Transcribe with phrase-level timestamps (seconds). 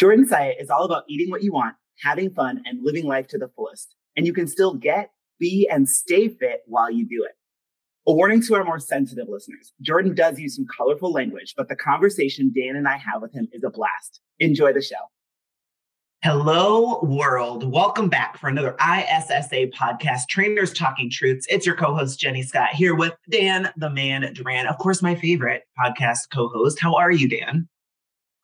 [0.00, 3.36] Jordan Syatt is all about eating what you want, having fun, and living life to
[3.36, 3.94] the fullest.
[4.16, 7.32] And you can still get, be, and stay fit while you do it.
[8.06, 11.76] A warning to our more sensitive listeners Jordan does use some colorful language, but the
[11.76, 14.20] conversation Dan and I have with him is a blast.
[14.38, 14.96] Enjoy the show.
[16.22, 17.70] Hello, world.
[17.70, 21.44] Welcome back for another ISSA podcast, Trainers Talking Truths.
[21.50, 25.14] It's your co host, Jenny Scott, here with Dan the Man Duran, of course, my
[25.14, 26.80] favorite podcast co host.
[26.80, 27.68] How are you, Dan?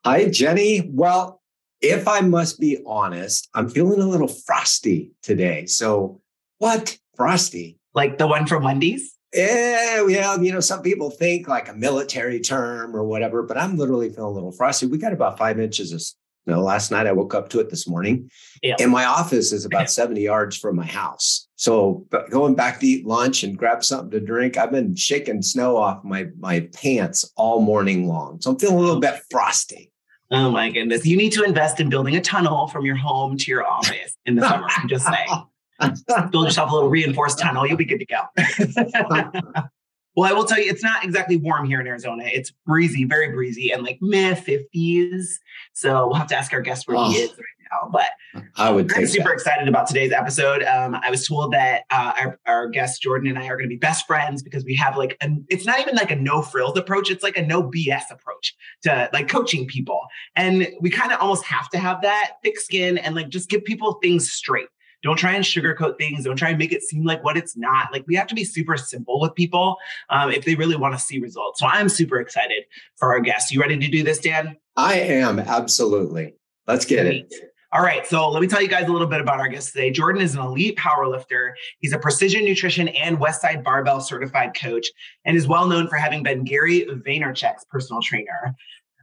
[0.05, 0.87] Hi, Jenny.
[0.93, 1.41] Well,
[1.81, 5.65] if I must be honest, I'm feeling a little frosty today.
[5.65, 6.21] So,
[6.57, 6.97] what?
[7.15, 7.77] Frosty?
[7.93, 9.15] Like the one from Wendy's?
[9.33, 13.77] Yeah, well, you know, some people think like a military term or whatever, but I'm
[13.77, 14.85] literally feeling a little frosty.
[14.87, 16.01] We got about five inches of
[16.47, 17.07] snow last night.
[17.07, 18.29] I woke up to it this morning.
[18.63, 18.75] Yeah.
[18.79, 21.47] And my office is about 70 yards from my house.
[21.55, 25.75] So going back to eat lunch and grab something to drink, I've been shaking snow
[25.75, 28.39] off my my pants all morning long.
[28.41, 29.91] So I'm feeling a little bit frosty.
[30.31, 31.05] Oh my goodness.
[31.05, 34.35] You need to invest in building a tunnel from your home to your office in
[34.35, 34.67] the summer.
[34.69, 35.45] I'm just saying.
[36.31, 37.65] Build yourself a little reinforced tunnel.
[37.65, 38.21] You'll be good to go.
[40.15, 42.23] well, I will tell you, it's not exactly warm here in Arizona.
[42.25, 45.25] It's breezy, very breezy, and like mid 50s.
[45.73, 47.09] So we'll have to ask our guest where oh.
[47.09, 47.31] he is
[47.71, 47.89] now.
[47.91, 48.09] But
[48.55, 49.33] I would I'm super that.
[49.33, 50.63] excited about today's episode.
[50.63, 53.73] Um, I was told that uh, our, our guest Jordan and I are going to
[53.73, 56.77] be best friends because we have like a, it's not even like a no frills
[56.77, 57.09] approach.
[57.11, 60.01] It's like a no BS approach to like coaching people,
[60.35, 63.63] and we kind of almost have to have that thick skin and like just give
[63.63, 64.67] people things straight.
[65.03, 66.25] Don't try and sugarcoat things.
[66.25, 67.91] Don't try and make it seem like what it's not.
[67.91, 69.77] Like we have to be super simple with people
[70.09, 71.59] um, if they really want to see results.
[71.59, 72.63] So I'm super excited
[72.95, 73.51] for our guest.
[73.51, 74.57] You ready to do this, Dan?
[74.75, 76.35] I am absolutely.
[76.65, 77.27] Let's get Great.
[77.29, 77.53] it.
[77.77, 79.91] All right, so let me tell you guys a little bit about our guest today.
[79.91, 81.51] Jordan is an elite powerlifter.
[81.77, 84.87] He's a precision nutrition and Westside Barbell certified coach,
[85.25, 88.55] and is well known for having been Gary Vaynerchuk's personal trainer.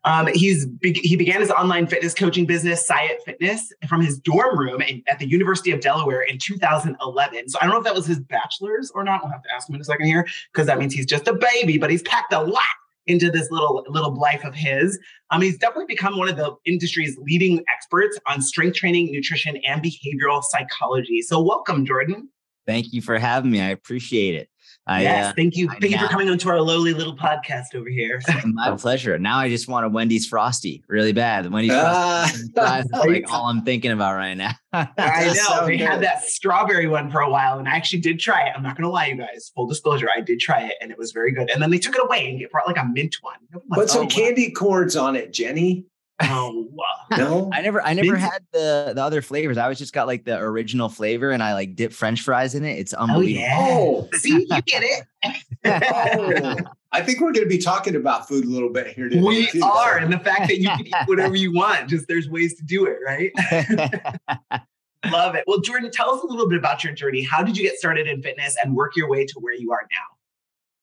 [0.02, 4.82] Um, he's he began his online fitness coaching business, Syatt Fitness, from his dorm room
[4.82, 7.50] in, at the University of Delaware in 2011.
[7.50, 9.20] So I don't know if that was his bachelor's or not.
[9.22, 11.34] We'll have to ask him in a second here because that means he's just a
[11.34, 12.64] baby, but he's packed a lot
[13.06, 14.98] into this little little life of his.
[15.30, 19.82] Um, he's definitely become one of the industry's leading experts on strength training, nutrition, and
[19.82, 21.22] behavioral psychology.
[21.22, 22.28] So, welcome, Jordan.
[22.66, 23.60] Thank you for having me.
[23.60, 24.48] I appreciate it.
[24.86, 25.68] I, yes, uh, thank you.
[25.70, 28.20] I thank now, you for coming onto our lowly little podcast over here.
[28.44, 29.18] my pleasure.
[29.18, 31.46] Now I just want a Wendy's Frosty really bad.
[31.46, 34.52] The Wendy's uh, Frosty like all I'm thinking about right now.
[34.74, 35.32] I know.
[35.32, 35.86] So they good.
[35.86, 38.52] had that strawberry one for a while, and I actually did try it.
[38.54, 39.50] I'm not going to lie, you guys.
[39.54, 41.48] Full disclosure, I did try it, and it was very good.
[41.48, 43.36] And then they took it away and it brought like a mint one.
[43.72, 45.86] Put some oh, candy corns on it, Jenny.
[46.22, 46.68] Oh
[47.16, 47.50] no!
[47.52, 49.58] I never, I never had the the other flavors.
[49.58, 52.64] I always just got like the original flavor, and I like dip French fries in
[52.64, 52.78] it.
[52.78, 53.46] It's oh, unbelievable.
[53.50, 54.18] Oh, yeah.
[54.18, 55.04] see, you get it.
[55.64, 56.56] oh,
[56.92, 59.22] I think we're going to be talking about food a little bit here today.
[59.22, 60.04] We too, are, so.
[60.04, 61.88] and the fact that you can eat whatever you want.
[61.88, 63.32] Just there's ways to do it, right?
[65.10, 65.44] Love it.
[65.48, 67.22] Well, Jordan, tell us a little bit about your journey.
[67.22, 69.82] How did you get started in fitness and work your way to where you are
[69.90, 70.16] now?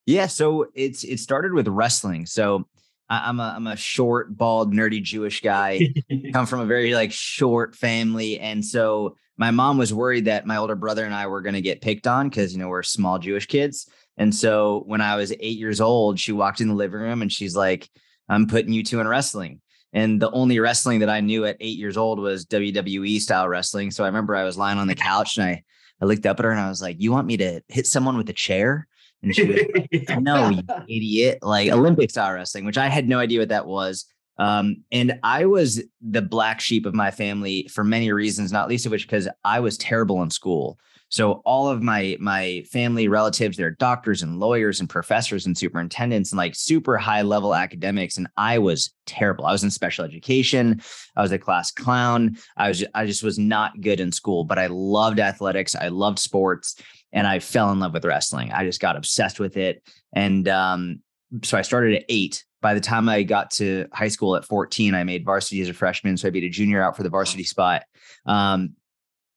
[0.06, 2.26] Yeah, so it's it started with wrestling.
[2.26, 2.68] So
[3.12, 5.90] I'm a I'm a short, bald, nerdy Jewish guy.
[6.34, 10.58] come from a very like short family, and so my mom was worried that my
[10.58, 13.20] older brother and I were going to get picked on because you know we're small
[13.20, 13.90] Jewish kids.
[14.18, 17.32] And so when I was eight years old, she walked in the living room and
[17.32, 17.90] she's like,
[18.30, 19.62] "I'm putting you two in wrestling."
[19.94, 23.92] And the only wrestling that I knew at eight years old was WWE style wrestling.
[23.92, 25.64] So I remember I was lying on the couch and I
[26.02, 28.16] I looked up at her and I was like, "You want me to hit someone
[28.16, 28.88] with a chair?"
[29.24, 33.20] And she was like, no, you idiot, like Olympic style wrestling, which I had no
[33.20, 34.06] idea what that was.
[34.38, 38.86] Um, and I was the black sheep of my family for many reasons, not least
[38.86, 40.80] of which because I was terrible in school.
[41.10, 46.32] So all of my my family relatives, they're doctors and lawyers and professors and superintendents
[46.32, 49.46] and like super high level academics, and I was terrible.
[49.46, 50.82] I was in special education.
[51.18, 52.38] I was a class clown.
[52.56, 55.76] I was I just was not good in school, but I loved athletics.
[55.76, 56.78] I loved sports
[57.14, 58.52] and I fell in love with wrestling.
[58.52, 59.84] I just got obsessed with it.
[60.14, 61.02] And um,
[61.44, 62.44] so I started at eight.
[62.62, 65.74] By the time I got to high school at 14, I made varsity as a
[65.74, 66.18] freshman.
[66.18, 67.84] So I beat a junior out for the varsity spot.
[68.26, 68.76] Um,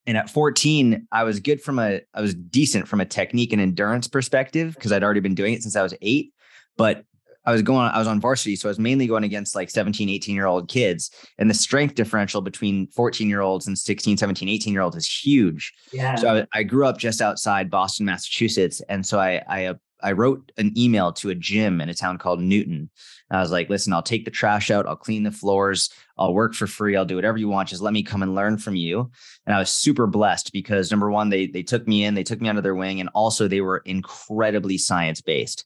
[0.06, 3.62] and at 14, I was good from a, I was decent from a technique and
[3.62, 6.35] endurance perspective because I'd already been doing it since I was eight.
[6.76, 7.05] But
[7.46, 8.56] I was going, I was on varsity.
[8.56, 11.11] So I was mainly going against like 17, 18 year old kids.
[11.38, 15.08] And the strength differential between 14 year olds and 16, 17, 18 year olds is
[15.08, 15.73] huge.
[15.93, 16.14] Yeah.
[16.17, 18.81] So I, I, grew up just outside Boston, Massachusetts.
[18.88, 22.19] And so I, I, uh, I wrote an email to a gym in a town
[22.19, 22.91] called Newton.
[23.31, 24.87] I was like, listen, I'll take the trash out.
[24.87, 25.88] I'll clean the floors.
[26.19, 26.94] I'll work for free.
[26.94, 27.70] I'll do whatever you want.
[27.70, 29.11] Just let me come and learn from you.
[29.47, 32.40] And I was super blessed because number one, they they took me in, they took
[32.40, 35.64] me under their wing, and also they were incredibly science based.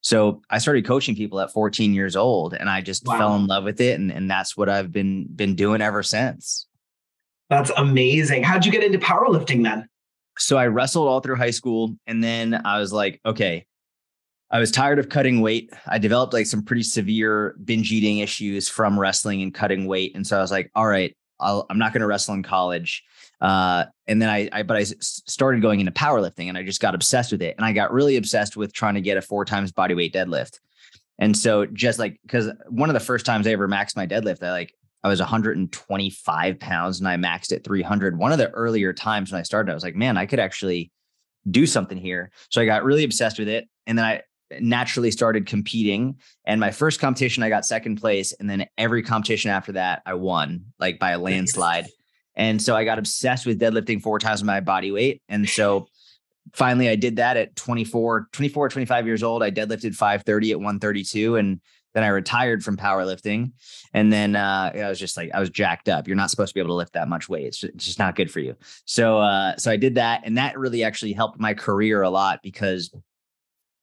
[0.00, 3.18] So I started coaching people at 14 years old and I just wow.
[3.18, 3.98] fell in love with it.
[3.98, 6.66] And, and that's what I've been been doing ever since.
[7.50, 8.42] That's amazing.
[8.42, 9.88] How'd you get into powerlifting then?
[10.38, 11.96] So I wrestled all through high school.
[12.06, 13.66] And then I was like, okay,
[14.50, 15.72] I was tired of cutting weight.
[15.86, 20.14] I developed like some pretty severe binge eating issues from wrestling and cutting weight.
[20.14, 23.04] And so I was like, all right, i am not going to wrestle in college.
[23.40, 26.94] Uh, and then I, I, but I started going into powerlifting and I just got
[26.94, 27.54] obsessed with it.
[27.56, 30.58] And I got really obsessed with trying to get a four times body weight deadlift.
[31.18, 34.42] And so just like, cause one of the first times I ever maxed my deadlift,
[34.42, 34.74] I like,
[35.04, 38.18] I was 125 pounds and I maxed at 300.
[38.18, 40.90] One of the earlier times when I started, I was like, man, I could actually
[41.48, 42.30] do something here.
[42.50, 43.68] So I got really obsessed with it.
[43.86, 44.22] And then I
[44.60, 46.16] naturally started competing.
[46.44, 48.32] And my first competition, I got second place.
[48.32, 51.86] And then every competition after that, I won like by a landslide.
[52.38, 55.20] And so I got obsessed with deadlifting four times my body weight.
[55.28, 55.88] And so
[56.54, 59.42] finally I did that at 24, 24, 25 years old.
[59.42, 61.36] I deadlifted 530 at 132.
[61.36, 61.60] And
[61.94, 63.52] then I retired from powerlifting.
[63.92, 66.06] And then uh, I was just like, I was jacked up.
[66.06, 67.46] You're not supposed to be able to lift that much weight.
[67.46, 68.54] It's just, it's just not good for you.
[68.84, 70.22] So, uh, so I did that.
[70.24, 72.94] And that really actually helped my career a lot because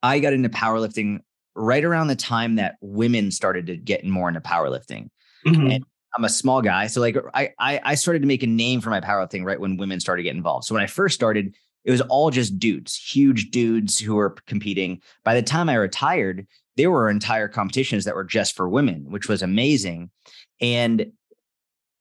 [0.01, 1.19] I got into powerlifting
[1.55, 5.09] right around the time that women started to get more into powerlifting.
[5.45, 5.71] Mm-hmm.
[5.71, 5.85] And
[6.17, 6.87] I'm a small guy.
[6.87, 9.77] So like I, I, I started to make a name for my powerlifting right when
[9.77, 10.65] women started to get involved.
[10.65, 15.01] So when I first started, it was all just dudes, huge dudes who were competing.
[15.23, 16.47] By the time I retired,
[16.77, 20.09] there were entire competitions that were just for women, which was amazing.
[20.61, 21.11] And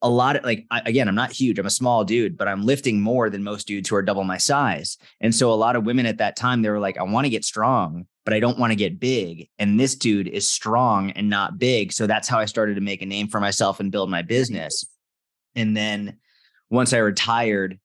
[0.04, 2.62] a lot of like I, again i'm not huge i'm a small dude but i'm
[2.62, 4.96] lifting more than most dudes who are double my size.
[5.20, 7.30] And so a lot of women at that time they were like i want to
[7.30, 9.48] get strong but i don't want to get big.
[9.58, 11.90] And this dude is strong and not big.
[11.92, 14.84] So that's how i started to make a name for myself and build my business.
[15.56, 16.18] And then
[16.70, 17.80] once i retired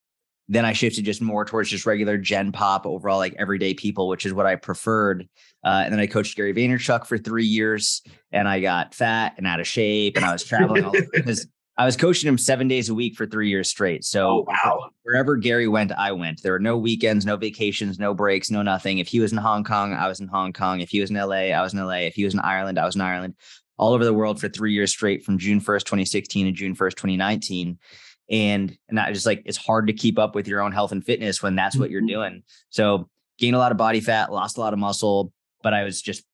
[0.51, 4.25] then i shifted just more towards just regular gen pop overall like everyday people which
[4.25, 5.27] is what i preferred.
[5.63, 8.01] Uh, and then i coached gary vaynerchuk for three years
[8.33, 11.47] and i got fat and out of shape and i was traveling all because
[11.79, 14.03] I was coaching him seven days a week for three years straight.
[14.03, 14.89] So oh, wow.
[15.03, 16.43] wherever Gary went, I went.
[16.43, 18.97] There were no weekends, no vacations, no breaks, no nothing.
[18.97, 20.81] If he was in Hong Kong, I was in Hong Kong.
[20.81, 21.99] If he was in LA, I was in LA.
[21.99, 23.35] If he was in Ireland, I was in Ireland.
[23.77, 26.95] All over the world for three years straight from June 1st, 2016 to June 1st,
[26.95, 27.79] 2019.
[28.29, 31.03] And, and I just like it's hard to keep up with your own health and
[31.03, 32.07] fitness when that's what you're mm-hmm.
[32.07, 32.43] doing.
[32.71, 35.31] So gained a lot of body fat, lost a lot of muscle,
[35.63, 36.25] but I was just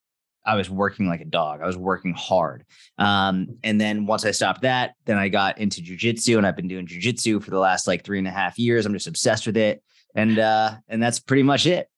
[0.46, 1.62] I was working like a dog.
[1.62, 2.66] I was working hard.
[2.98, 6.68] Um, and then once I stopped that, then I got into jujitsu and I've been
[6.68, 8.86] doing jujitsu for the last like three and a half years.
[8.86, 9.84] I'm just obsessed with it.
[10.14, 11.90] And uh, and that's pretty much it.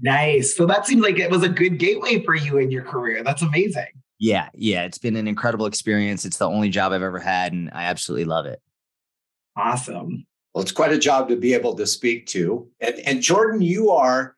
[0.00, 0.56] Nice.
[0.56, 3.22] So that seems like it was a good gateway for you in your career.
[3.22, 3.88] That's amazing.
[4.18, 4.84] Yeah, yeah.
[4.84, 6.24] It's been an incredible experience.
[6.24, 8.60] It's the only job I've ever had, and I absolutely love it.
[9.56, 10.26] Awesome.
[10.54, 12.68] Well, it's quite a job to be able to speak to.
[12.80, 14.36] And, and Jordan, you are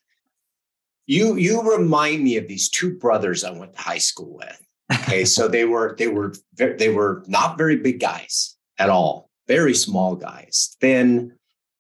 [1.07, 4.61] you you remind me of these two brothers I went to high school with.
[4.93, 9.75] Okay, so they were they were they were not very big guys at all, very
[9.75, 10.77] small guys.
[10.81, 11.37] Then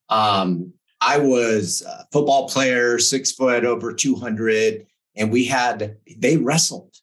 [0.09, 6.37] um, I was a football player, six foot, over two hundred, and we had they
[6.37, 6.95] wrestled,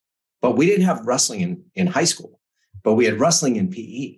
[0.42, 2.40] but we didn't have wrestling in in high school,
[2.84, 4.18] but we had wrestling in PE.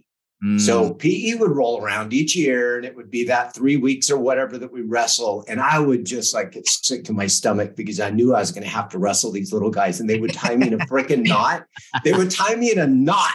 [0.57, 0.97] So mm.
[0.97, 4.57] PE would roll around each year and it would be that three weeks or whatever
[4.57, 5.45] that we wrestle.
[5.47, 8.51] And I would just like get sick to my stomach because I knew I was
[8.51, 10.77] going to have to wrestle these little guys and they would tie me in a
[10.87, 11.67] freaking knot.
[12.03, 13.33] They would tie me in a knot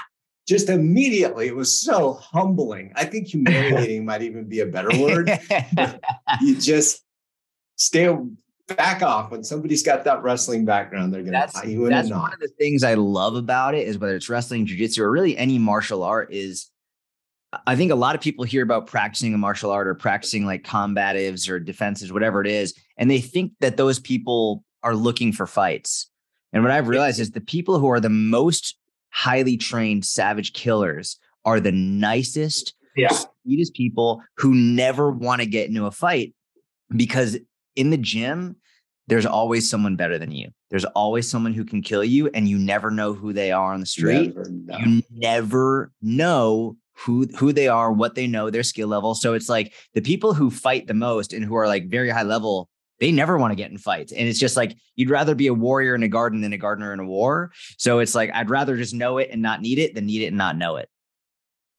[0.48, 1.46] just immediately.
[1.46, 2.92] It was so humbling.
[2.96, 5.30] I think humiliating might even be a better word.
[6.40, 7.04] you just
[7.76, 8.12] stay
[8.66, 11.14] back off when somebody's got that wrestling background.
[11.14, 12.22] They're going to tie you in that's a knot.
[12.22, 15.38] One of the things I love about it is whether it's wrestling, jujitsu, or really
[15.38, 16.68] any martial art is
[17.66, 20.64] I think a lot of people hear about practicing a martial art or practicing like
[20.64, 25.46] combatives or defenses, whatever it is, and they think that those people are looking for
[25.46, 26.10] fights.
[26.52, 28.76] And what I've realized is the people who are the most
[29.10, 33.12] highly trained savage killers are the nicest, yeah.
[33.44, 36.34] sweetest people who never want to get into a fight
[36.94, 37.38] because
[37.74, 38.56] in the gym,
[39.08, 40.50] there's always someone better than you.
[40.70, 43.80] There's always someone who can kill you, and you never know who they are on
[43.80, 44.34] the street.
[44.34, 49.14] Never you never know who who they are, what they know, their skill level.
[49.14, 52.22] So it's like the people who fight the most and who are like very high
[52.22, 54.12] level they never want to get in fights.
[54.12, 56.92] And it's just like you'd rather be a warrior in a garden than a gardener
[56.92, 57.52] in a war.
[57.76, 60.28] So it's like I'd rather just know it and not need it than need it
[60.28, 60.88] and not know it.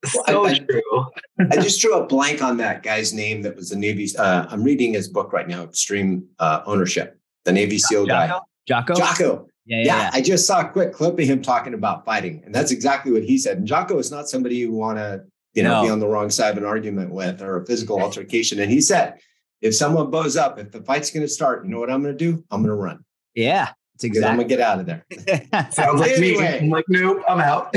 [0.06, 1.06] So I, true.
[1.52, 4.08] I just drew a blank on that guy's name that was the Navy.
[4.18, 8.28] Uh, I'm reading his book right now, Extreme uh, Ownership, the Navy SEAL Jocko?
[8.28, 8.40] guy.
[8.68, 8.94] Jocko?
[8.94, 9.48] Jocko.
[9.68, 10.10] Yeah, yeah, yeah, yeah.
[10.14, 13.24] I just saw a quick clip of him talking about fighting, and that's exactly what
[13.24, 13.58] he said.
[13.58, 15.84] And Jocko is not somebody you want to, you know, No.
[15.84, 18.60] be on the wrong side of an argument with or a physical altercation.
[18.60, 19.16] And he said,
[19.62, 22.18] if someone bows up, if the fight's going to start, you know what I'm going
[22.18, 22.44] to do?
[22.50, 23.04] I'm going to run
[23.36, 25.04] Yeah, it's because I'm going to get out of there.
[25.72, 26.40] Sounds like me.
[26.40, 27.76] I'm like, nope, I'm out.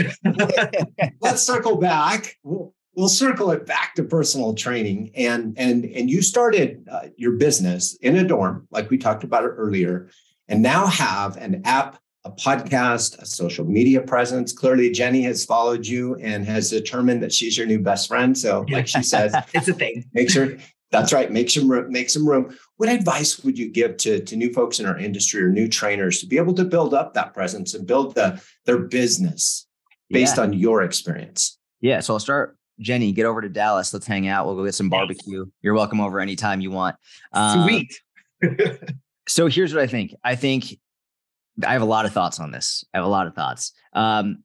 [1.21, 2.37] Let's circle back.
[2.45, 7.33] We'll, we'll circle it back to personal training, and and and you started uh, your
[7.33, 10.11] business in a dorm, like we talked about it earlier,
[10.51, 14.53] and now have an app, a podcast, a social media presence.
[14.53, 18.37] Clearly, Jenny has followed you and has determined that she's your new best friend.
[18.37, 20.05] So, like she says, it's a thing.
[20.13, 20.57] make sure
[20.91, 24.35] that's right make some room make some room what advice would you give to, to
[24.35, 27.33] new folks in our industry or new trainers to be able to build up that
[27.33, 29.69] presence and build the their business
[30.09, 30.43] based yeah.
[30.43, 32.57] on your experience Yeah, so I'll start.
[32.79, 33.93] Jenny, get over to Dallas.
[33.93, 34.47] Let's hang out.
[34.47, 35.45] We'll go get some barbecue.
[35.61, 36.97] You're welcome over anytime you want.
[37.33, 38.01] Um, Sweet.
[39.31, 40.13] so here's what I think.
[40.25, 40.77] I think
[41.65, 42.85] I have a lot of thoughts on this.
[42.93, 43.73] I have a lot of thoughts.
[43.93, 44.43] Um,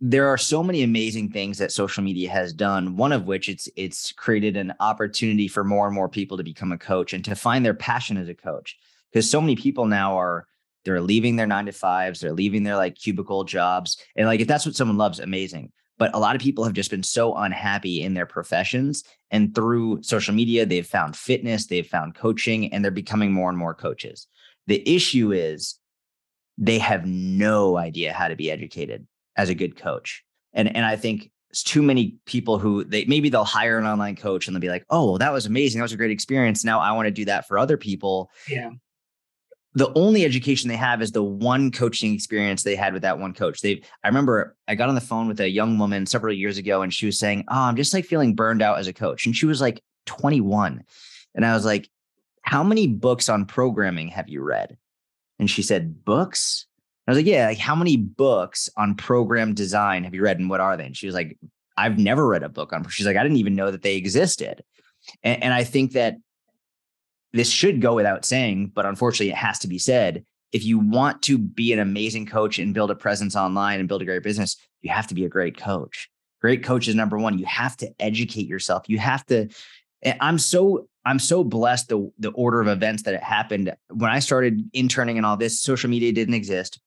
[0.00, 2.96] there are so many amazing things that social media has done.
[2.96, 6.72] One of which it's it's created an opportunity for more and more people to become
[6.72, 8.78] a coach and to find their passion as a coach.
[9.12, 10.46] Because so many people now are
[10.86, 14.48] they're leaving their nine to fives, they're leaving their like cubicle jobs, and like if
[14.48, 15.70] that's what someone loves, amazing.
[16.02, 20.02] But a lot of people have just been so unhappy in their professions, and through
[20.02, 24.26] social media, they've found fitness, they've found coaching, and they're becoming more and more coaches.
[24.66, 25.78] The issue is
[26.58, 29.06] they have no idea how to be educated
[29.36, 30.24] as a good coach.
[30.52, 34.16] And and I think it's too many people who they maybe they'll hire an online
[34.16, 35.78] coach and they'll be like, "Oh, that was amazing.
[35.78, 36.64] That was a great experience.
[36.64, 38.70] Now I want to do that for other people." Yeah.
[39.74, 43.32] The only education they have is the one coaching experience they had with that one
[43.32, 43.60] coach.
[43.60, 46.82] They I remember I got on the phone with a young woman several years ago
[46.82, 49.34] and she was saying, "Oh, I'm just like feeling burned out as a coach." And
[49.34, 50.82] she was like 21.
[51.34, 51.88] And I was like,
[52.42, 54.76] "How many books on programming have you read?"
[55.38, 56.66] And she said, "Books?"
[57.06, 60.48] I was like, yeah, like how many books on program design have you read and
[60.48, 60.86] what are they?
[60.86, 61.36] And she was like,
[61.76, 64.62] I've never read a book on, she's like, I didn't even know that they existed.
[65.24, 66.16] And, and I think that
[67.32, 70.24] this should go without saying, but unfortunately it has to be said.
[70.52, 74.02] If you want to be an amazing coach and build a presence online and build
[74.02, 76.10] a great business, you have to be a great coach.
[76.42, 77.38] Great coach is number one.
[77.38, 78.88] You have to educate yourself.
[78.88, 79.48] You have to,
[80.20, 84.18] I'm so I'm so blessed the the order of events that it happened when I
[84.18, 85.60] started interning and all this.
[85.60, 86.80] Social media didn't exist.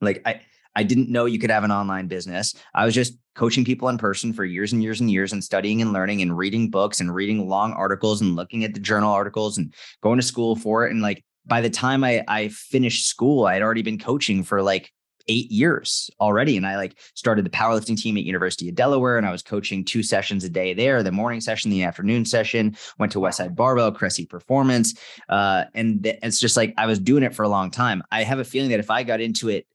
[0.00, 0.40] Like I
[0.78, 2.54] I didn't know you could have an online business.
[2.72, 5.82] I was just coaching people in person for years and years and years and studying
[5.82, 9.58] and learning and reading books and reading long articles and looking at the journal articles
[9.58, 10.92] and going to school for it.
[10.92, 14.62] And like by the time I I finished school, I had already been coaching for
[14.62, 14.92] like
[15.26, 16.56] eight years already.
[16.56, 19.84] And I like started the powerlifting team at University of Delaware and I was coaching
[19.84, 23.90] two sessions a day there, the morning session, the afternoon session, went to Westside Barbell,
[23.90, 24.94] Cressy Performance.
[25.28, 28.04] Uh, and th- it's just like I was doing it for a long time.
[28.12, 29.66] I have a feeling that if I got into it,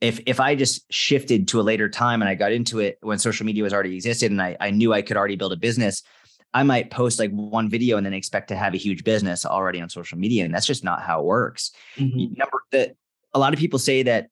[0.00, 3.18] if if I just shifted to a later time and I got into it when
[3.18, 6.02] social media was already existed and I, I knew I could already build a business,
[6.52, 9.80] I might post like one video and then expect to have a huge business already
[9.80, 10.44] on social media.
[10.44, 11.72] And that's just not how it works.
[11.96, 12.36] Mhm.
[12.36, 12.96] Number that
[13.32, 14.28] a lot of people say that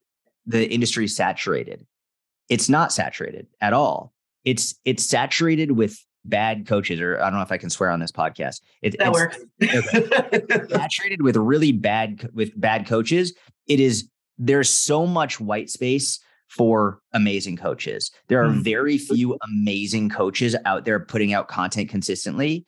[0.46, 1.86] the industry is saturated.
[2.48, 4.12] It's not saturated at all.
[4.44, 7.98] It's it's saturated with bad coaches, or I don't know if I can swear on
[8.00, 8.60] this podcast.
[8.82, 9.08] It, That
[9.60, 10.70] it's works.
[10.70, 13.34] saturated with really bad with bad coaches.
[13.66, 18.10] It is there's so much white space for amazing coaches.
[18.28, 18.62] There are Mhm.
[18.62, 22.66] very few amazing coaches out there putting out content consistently.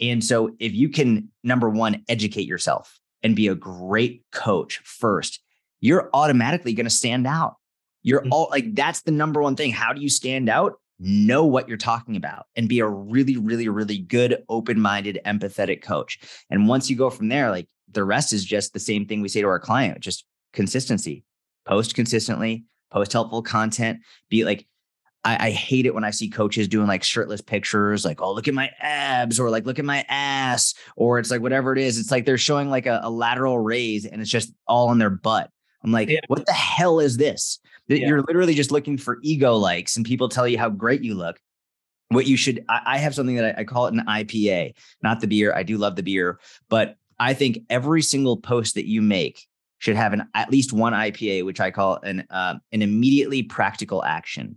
[0.00, 5.40] And so if you can number one educate yourself and be a great coach first,
[5.80, 7.56] you're automatically going to stand out.
[8.02, 8.28] You're Mhm.
[8.30, 9.70] all like that's the number one thing.
[9.72, 10.74] How do you stand out?
[11.00, 16.18] Know what you're talking about and be a really really really good open-minded empathetic coach.
[16.50, 19.28] And once you go from there like the rest is just the same thing we
[19.28, 20.24] say to our client, just
[20.54, 21.24] consistency.
[21.66, 24.66] Post consistently, post helpful content, be like
[25.24, 28.46] I, I hate it when I see coaches doing like shirtless pictures, like, oh, look
[28.46, 31.98] at my abs, or like, look at my ass, or it's like whatever it is.
[31.98, 35.10] It's like they're showing like a, a lateral raise and it's just all on their
[35.10, 35.50] butt.
[35.82, 36.20] I'm like, Yeah.
[36.28, 37.58] what the hell is this?
[37.88, 38.08] That Yeah.
[38.08, 41.40] You're literally just looking for ego likes and people tell you how great you look.
[42.08, 45.20] What you should, I, I have something that I, I call it an IPA, not
[45.20, 45.54] the beer.
[45.54, 49.46] I do love the beer, but I think every single post that you make
[49.84, 54.02] should have an at least one IPA, which I call an uh, an immediately practical
[54.02, 54.56] action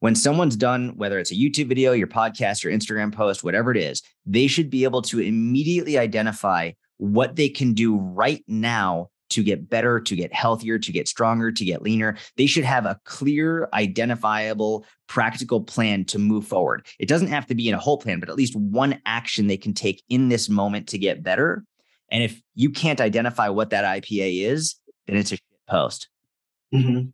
[0.00, 3.76] when someone's done, whether it's a YouTube video, your podcast, your Instagram post, whatever it
[3.76, 9.44] is, they should be able to immediately identify what they can do right now to
[9.44, 12.16] get better, to get healthier, to get stronger, to get leaner.
[12.36, 16.84] They should have a clear, identifiable, practical plan to move forward.
[16.98, 19.56] It doesn't have to be in a whole plan, but at least one action they
[19.56, 21.62] can take in this moment to get better.
[22.12, 24.76] And if you can't identify what that IPA is,
[25.06, 25.38] then it's a
[25.68, 26.08] post.
[26.72, 27.08] Mm-hmm.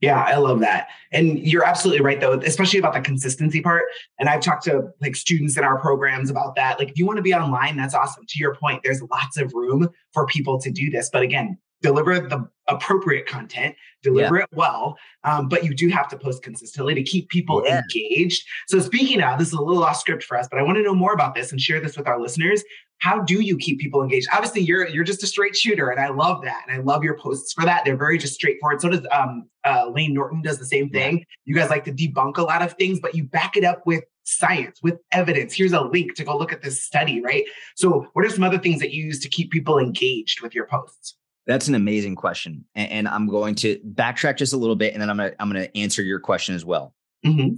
[0.00, 0.88] Yeah, I love that.
[1.12, 3.84] And you're absolutely right though, especially about the consistency part.
[4.18, 6.78] And I've talked to like students in our programs about that.
[6.78, 8.24] Like if you want to be online, that's awesome.
[8.26, 11.08] To your point, there's lots of room for people to do this.
[11.12, 14.44] But again, deliver the appropriate content, deliver yeah.
[14.44, 17.80] it well, um, but you do have to post consistently to keep people yeah.
[17.80, 18.46] engaged.
[18.68, 20.82] So speaking of, this is a little off script for us, but I want to
[20.82, 22.62] know more about this and share this with our listeners
[23.02, 26.08] how do you keep people engaged obviously you're you're just a straight shooter and i
[26.08, 29.06] love that and i love your posts for that they're very just straightforward so does
[29.10, 31.24] um uh, layne norton does the same thing yeah.
[31.44, 34.04] you guys like to debunk a lot of things but you back it up with
[34.24, 37.44] science with evidence here's a link to go look at this study right
[37.76, 40.66] so what are some other things that you use to keep people engaged with your
[40.66, 45.02] posts that's an amazing question and, i'm going to backtrack just a little bit and
[45.02, 46.94] then i'm gonna i'm gonna answer your question as well
[47.24, 47.54] mm-hmm.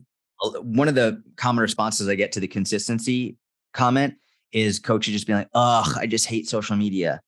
[0.62, 3.36] one of the common responses i get to the consistency
[3.74, 4.14] comment
[4.54, 7.20] is coaches just being like, "Ugh, I just hate social media,"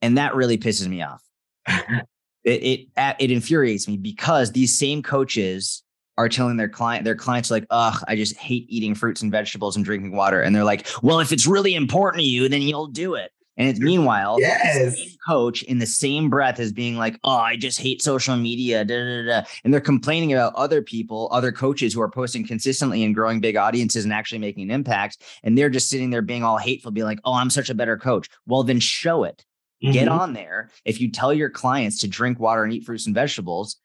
[0.00, 1.22] and that really pisses me off.
[1.68, 2.08] it,
[2.44, 2.88] it
[3.20, 5.84] it infuriates me because these same coaches
[6.18, 9.76] are telling their client their clients like, "Ugh, I just hate eating fruits and vegetables
[9.76, 12.88] and drinking water," and they're like, "Well, if it's really important to you, then you'll
[12.88, 14.98] do it." And it's meanwhile, yes.
[15.26, 18.84] coach in the same breath as being like, oh, I just hate social media.
[18.84, 19.48] Da, da, da.
[19.62, 23.56] And they're complaining about other people, other coaches who are posting consistently and growing big
[23.56, 25.22] audiences and actually making an impact.
[25.42, 27.98] And they're just sitting there being all hateful, being like, oh, I'm such a better
[27.98, 28.28] coach.
[28.46, 29.44] Well, then show it.
[29.82, 29.92] Mm-hmm.
[29.92, 30.70] Get on there.
[30.84, 33.76] If you tell your clients to drink water and eat fruits and vegetables,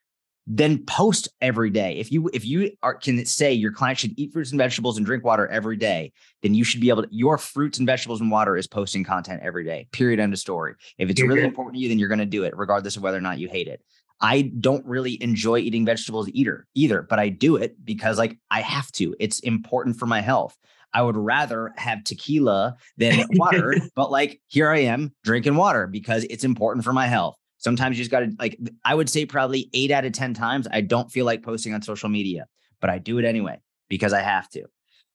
[0.48, 1.98] then post every day.
[1.98, 5.06] If you if you are, can say your client should eat fruits and vegetables and
[5.06, 7.10] drink water every day, then you should be able to.
[7.12, 9.88] Your fruits and vegetables and water is posting content every day.
[9.92, 10.22] Period.
[10.22, 10.75] End of story.
[10.98, 13.18] If it's really important to you, then you're going to do it, regardless of whether
[13.18, 13.82] or not you hate it.
[14.22, 18.62] I don't really enjoy eating vegetables either, either, but I do it because like I
[18.62, 19.16] have to.
[19.20, 20.58] It's important for my health.
[20.94, 26.24] I would rather have tequila than water, but like here I am drinking water because
[26.30, 27.36] it's important for my health.
[27.58, 30.67] Sometimes you just got to like, I would say probably eight out of 10 times,
[30.72, 32.48] I don't feel like posting on social media,
[32.80, 34.65] but I do it anyway because I have to.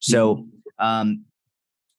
[0.00, 0.84] So, mm-hmm.
[0.84, 1.24] um,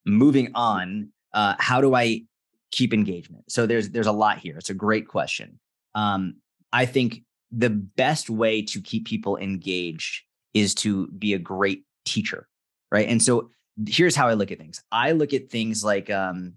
[0.06, 2.24] moving on, uh, how do I
[2.72, 3.50] keep engagement?
[3.50, 4.58] So there's, there's a lot here.
[4.58, 5.60] It's a great question.
[5.96, 6.36] Um,
[6.74, 12.48] I think the best way to keep people engaged is to be a great teacher.
[12.92, 13.08] Right.
[13.08, 13.50] And so
[13.88, 14.84] here's how I look at things.
[14.92, 16.56] I look at things like, um,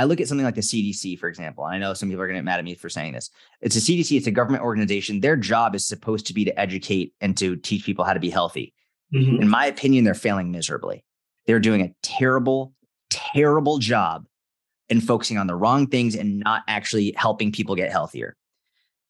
[0.00, 1.62] I look at something like the CDC, for example.
[1.62, 3.28] I know some people are going to get mad at me for saying this.
[3.60, 5.20] It's a CDC, it's a government organization.
[5.20, 8.30] Their job is supposed to be to educate and to teach people how to be
[8.30, 8.72] healthy.
[9.14, 9.42] Mm-hmm.
[9.42, 11.04] In my opinion, they're failing miserably.
[11.46, 12.72] They're doing a terrible,
[13.10, 14.24] terrible job
[14.88, 18.38] in focusing on the wrong things and not actually helping people get healthier.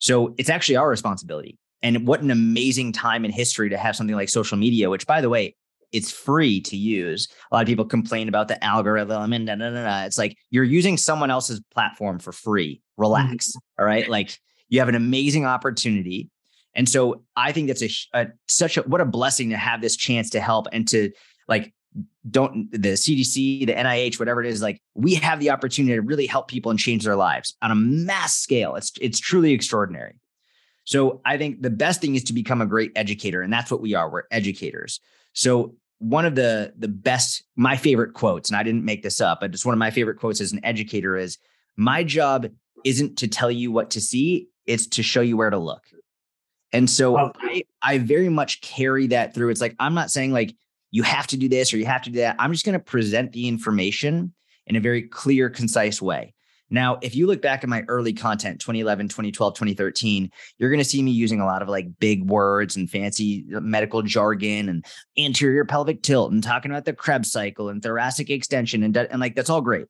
[0.01, 1.57] So it's actually our responsibility.
[1.83, 5.21] And what an amazing time in history to have something like social media, which, by
[5.21, 5.55] the way,
[5.93, 7.29] it's free to use.
[7.51, 10.05] A lot of people complain about the algorithm and da, da, da, da.
[10.05, 12.81] it's like you're using someone else's platform for free.
[12.97, 13.49] Relax.
[13.49, 13.83] Mm-hmm.
[13.83, 14.09] All right.
[14.09, 16.31] Like you have an amazing opportunity.
[16.75, 19.97] And so I think that's a, a such a what a blessing to have this
[19.97, 21.11] chance to help and to
[21.49, 21.75] like
[22.31, 26.27] don't the CDC, the NIH, whatever it is, like we have the opportunity to really
[26.27, 28.77] help people and change their lives on a mass scale.
[28.77, 30.15] It's it's truly extraordinary.
[30.85, 33.81] So I think the best thing is to become a great educator, and that's what
[33.81, 34.11] we are.
[34.11, 35.01] We're educators.
[35.33, 39.41] So one of the the best my favorite quotes and i didn't make this up
[39.41, 41.39] but it's one of my favorite quotes as an educator is
[41.77, 42.49] my job
[42.85, 45.85] isn't to tell you what to see it's to show you where to look.
[46.73, 49.51] And so I, I very much carry that through.
[49.51, 50.55] It's like i'm not saying like
[50.93, 52.37] you have to do this or you have to do that.
[52.39, 54.33] I'm just going to present the information
[54.67, 56.35] in a very clear concise way
[56.71, 60.85] now, if you look back at my early content, 2011, 2012, 2013, you're going to
[60.85, 64.85] see me using a lot of like big words and fancy uh, medical jargon and
[65.19, 69.35] anterior pelvic tilt and talking about the Krebs cycle and thoracic extension and, and like
[69.35, 69.87] that's all great.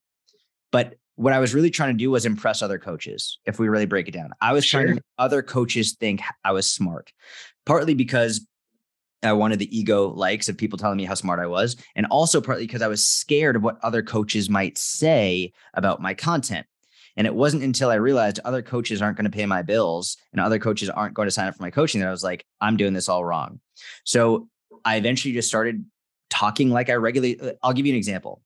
[0.73, 3.39] But what I was really trying to do was impress other coaches.
[3.45, 4.81] If we really break it down, I was sure.
[4.81, 7.13] trying to make other coaches think I was smart,
[7.67, 8.47] partly because
[9.23, 12.41] I wanted the ego likes of people telling me how smart I was, and also
[12.41, 16.67] partly because I was scared of what other coaches might say about my content.
[17.21, 20.41] And it wasn't until I realized other coaches aren't going to pay my bills and
[20.41, 22.79] other coaches aren't going to sign up for my coaching that I was like, I'm
[22.79, 23.61] doing this all wrong.
[24.05, 24.49] So
[24.87, 25.85] I eventually just started
[26.31, 27.39] talking like I regularly.
[27.39, 28.41] Uh, I'll give you an example.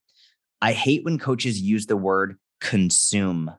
[0.60, 3.52] I hate when coaches use the word consume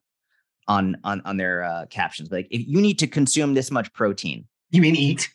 [0.68, 2.30] on on on their uh, captions.
[2.30, 5.30] Like, if you need to consume this much protein, you mean eat?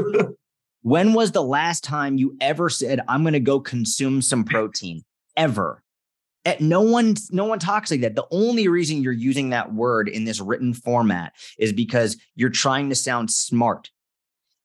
[0.80, 5.04] when was the last time you ever said, "I'm going to go consume some protein"?
[5.36, 5.82] Ever?
[6.46, 8.14] Eh, no one no one talks like that.
[8.14, 12.88] The only reason you're using that word in this written format is because you're trying
[12.88, 13.90] to sound smart.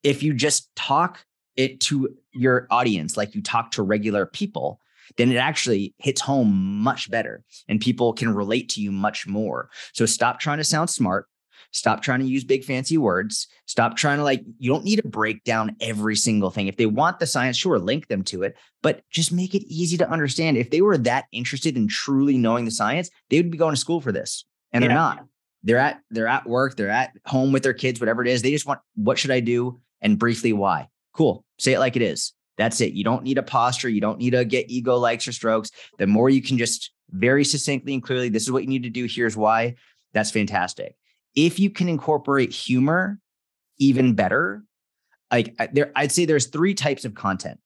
[0.04, 1.26] If you just talk
[1.58, 4.80] it to your audience like you talk to regular people
[5.18, 9.70] then it actually hits home much better and people can relate to you much more.
[9.92, 11.28] So stop trying to sound smart
[11.72, 13.48] Stop trying to use big fancy words.
[13.66, 16.68] Stop trying to like, you don't need to break down every single thing.
[16.68, 19.98] If they want the science, sure, link them to it, but just make it easy
[19.98, 20.58] to understand.
[20.58, 23.80] If they were that interested in truly knowing the science, they would be going to
[23.80, 24.46] school for this.
[24.74, 24.90] And yeah.
[24.90, 25.26] they're not.
[25.64, 28.42] They're at they're at work, they're at home with their kids, whatever it is.
[28.42, 30.90] They just want what should I do and briefly why.
[31.14, 31.46] Cool.
[31.60, 32.34] Say it like it is.
[32.58, 32.94] That's it.
[32.94, 33.88] You don't need a posture.
[33.88, 35.72] You don't need to get ego likes or strokes.
[36.00, 38.90] The more you can just very succinctly and clearly, this is what you need to
[38.90, 39.06] do.
[39.06, 39.76] Here's why.
[40.14, 40.96] That's fantastic
[41.36, 43.20] if you can incorporate humor
[43.80, 44.64] even better
[45.32, 47.60] like there i'd say there's three types of content.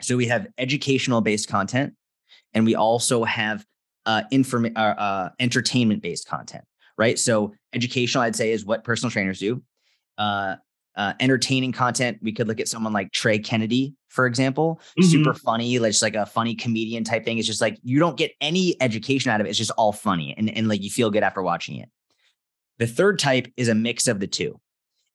[0.00, 1.94] So we have educational based content
[2.54, 3.64] and we also have
[4.06, 6.64] uh, inform- uh, uh, entertainment based content
[6.96, 7.18] right?
[7.18, 9.62] So educational i'd say is what personal trainers do.
[10.16, 10.56] Uh,
[10.96, 15.08] uh, entertaining content we could look at someone like trey kennedy for example mm-hmm.
[15.08, 17.38] super funny like just like a funny comedian type thing.
[17.38, 19.50] It's just like you don't get any education out of it.
[19.50, 21.88] It's just all funny and, and like you feel good after watching it
[22.78, 24.60] the third type is a mix of the two.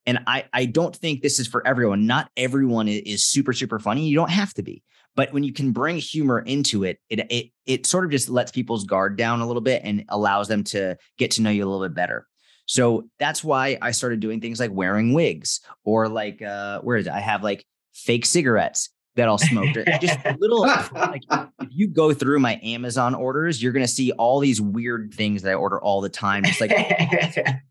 [0.06, 2.06] And I, I don't think this is for everyone.
[2.06, 4.06] Not everyone is super, super funny.
[4.06, 4.82] You don't have to be.
[5.16, 8.50] But when you can bring humor into it, it it it sort of just lets
[8.50, 11.68] people's guard down a little bit and allows them to get to know you a
[11.68, 12.26] little bit better.
[12.66, 17.06] So that's why I started doing things like wearing wigs or like uh where is
[17.06, 17.12] it?
[17.12, 19.74] I have like fake cigarettes that I'll smoke.
[20.00, 24.40] just a little like if you go through my Amazon orders, you're gonna see all
[24.40, 26.44] these weird things that I order all the time.
[26.44, 26.72] It's like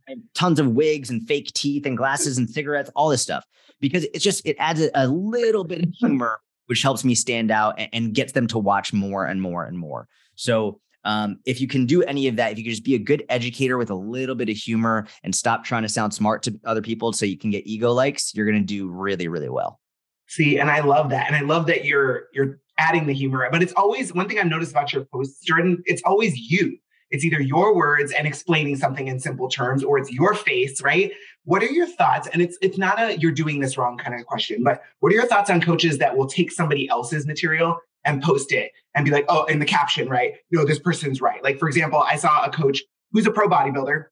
[0.33, 3.45] tons of wigs and fake teeth and glasses and cigarettes, all this stuff.
[3.79, 7.51] Because it's just it adds a, a little bit of humor, which helps me stand
[7.51, 10.07] out and, and, gets them to watch more and more and more.
[10.35, 12.99] So um, if you can do any of that, if you can just be a
[12.99, 16.57] good educator with a little bit of humor and stop trying to sound smart to
[16.63, 19.81] other people so you can get ego likes, you're going to do really, really well.
[20.27, 21.27] See, and I love that.
[21.27, 23.47] And I love that you're you're adding the humor.
[23.51, 26.77] But it's always one thing I've noticed about your posts, Jordan, it's always you.
[27.11, 31.11] It's either your words and explaining something in simple terms, or it's your face, right?
[31.45, 32.27] What are your thoughts?
[32.33, 35.15] And it's it's not a you're doing this wrong kind of question, but what are
[35.15, 39.11] your thoughts on coaches that will take somebody else's material and post it and be
[39.11, 40.33] like, oh, in the caption, right?
[40.51, 41.43] No, this person's right.
[41.43, 42.81] Like, for example, I saw a coach
[43.11, 44.05] who's a pro bodybuilder.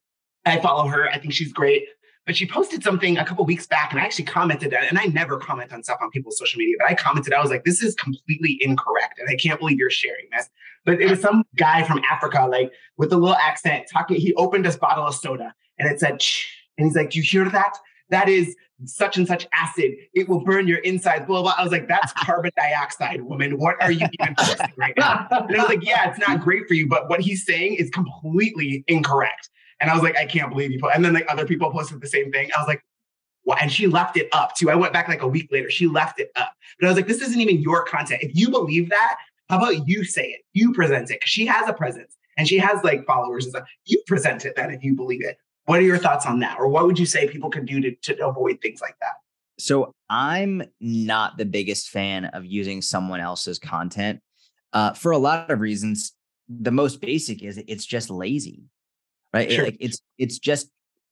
[0.46, 1.10] I follow her.
[1.10, 1.86] I think she's great
[2.32, 5.38] but she posted something a couple weeks back and I actually commented and I never
[5.38, 7.94] comment on stuff on people's social media, but I commented, I was like, this is
[7.96, 9.20] completely incorrect.
[9.20, 10.50] And I can't believe you're sharing this.
[10.86, 14.64] But it was some guy from Africa, like with a little accent, talking, he opened
[14.64, 16.46] this bottle of soda and it said, Shh.
[16.78, 17.74] and he's like, do you hear that?
[18.12, 19.92] That is such and such acid.
[20.14, 21.26] It will burn your insides.
[21.26, 21.56] Blah, blah.
[21.58, 23.58] I was like, that's carbon dioxide, woman.
[23.58, 25.28] What are you even posting right now?
[25.32, 27.90] And I was like, yeah, it's not great for you, but what he's saying is
[27.90, 29.50] completely incorrect.
[29.82, 30.96] And I was like, I can't believe you put.
[30.96, 32.50] And then like other people posted the same thing.
[32.56, 32.84] I was like,
[33.44, 33.58] why?
[33.60, 34.70] And she left it up too.
[34.70, 35.72] I went back like a week later.
[35.72, 36.54] She left it up.
[36.80, 38.22] But I was like, this isn't even your content.
[38.22, 39.18] If you believe that,
[39.50, 40.42] how about you say it?
[40.54, 41.22] You present it.
[41.22, 43.68] Cause she has a presence and she has like followers and stuff.
[43.86, 45.38] You present it then if you believe it.
[45.66, 46.60] What are your thoughts on that?
[46.60, 49.14] Or what would you say people can do to, to avoid things like that?
[49.58, 54.22] So I'm not the biggest fan of using someone else's content
[54.74, 56.14] uh, for a lot of reasons.
[56.50, 58.64] The most basic is it's just lazy
[59.34, 59.52] right?
[59.52, 59.66] Sure.
[59.66, 60.70] It, like it's it's just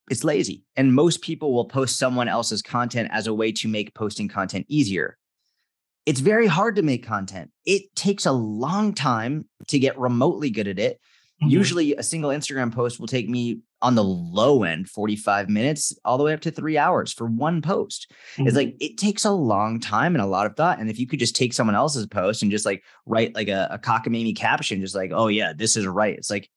[0.09, 0.63] it's lazy.
[0.75, 4.65] And most people will post someone else's content as a way to make posting content
[4.67, 5.17] easier.
[6.05, 7.51] It's very hard to make content.
[7.65, 10.99] It takes a long time to get remotely good at it.
[11.41, 11.51] Mm-hmm.
[11.51, 16.17] Usually a single Instagram post will take me on the low end 45 minutes all
[16.17, 18.11] the way up to 3 hours for one post.
[18.33, 18.47] Mm-hmm.
[18.47, 21.07] It's like it takes a long time and a lot of thought and if you
[21.07, 24.81] could just take someone else's post and just like write like a, a cockamamie caption
[24.81, 26.17] just like oh yeah, this is right.
[26.17, 26.49] It's like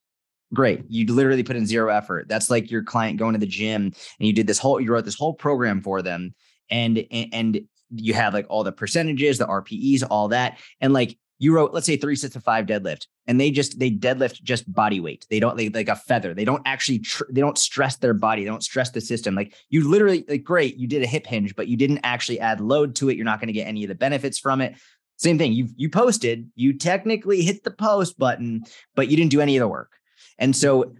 [0.54, 0.84] great.
[0.88, 2.28] You literally put in zero effort.
[2.28, 5.04] That's like your client going to the gym and you did this whole, you wrote
[5.04, 6.34] this whole program for them
[6.70, 7.60] and, and
[7.94, 10.58] you have like all the percentages, the RPEs, all that.
[10.80, 13.90] And like you wrote, let's say three sets of five deadlift and they just, they
[13.90, 15.26] deadlift just body weight.
[15.28, 16.34] They don't, they like a feather.
[16.34, 18.42] They don't actually, tr- they don't stress their body.
[18.42, 19.34] They don't stress the system.
[19.34, 20.76] Like you literally like, great.
[20.76, 23.16] You did a hip hinge, but you didn't actually add load to it.
[23.16, 24.76] You're not going to get any of the benefits from it.
[25.16, 25.52] Same thing.
[25.52, 28.62] You you posted, you technically hit the post button,
[28.96, 29.92] but you didn't do any of the work.
[30.42, 30.92] And so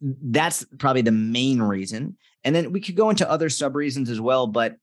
[0.00, 2.16] that's probably the main reason.
[2.42, 4.48] And then we could go into other sub reasons as well.
[4.48, 4.76] But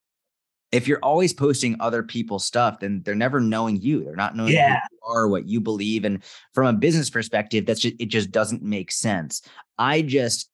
[0.71, 4.03] if you're always posting other people's stuff, then they're never knowing you.
[4.03, 4.75] They're not knowing yeah.
[4.75, 6.05] who you are, what you believe.
[6.05, 6.23] And
[6.53, 9.41] from a business perspective, that's just, it just doesn't make sense.
[9.79, 10.51] I just,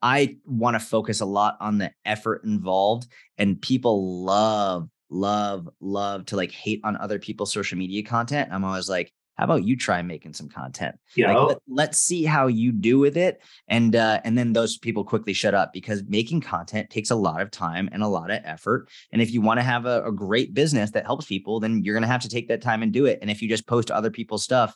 [0.00, 3.08] I want to focus a lot on the effort involved.
[3.36, 8.50] And people love, love, love to like hate on other people's social media content.
[8.52, 10.96] I'm always like, how about you try making some content?
[11.14, 11.32] Yeah.
[11.32, 13.42] Like, let, us see how you do with it.
[13.68, 17.42] And uh, and then those people quickly shut up because making content takes a lot
[17.42, 18.88] of time and a lot of effort.
[19.12, 21.94] And if you want to have a, a great business that helps people, then you're
[21.94, 23.18] gonna have to take that time and do it.
[23.20, 24.74] And if you just post other people's stuff,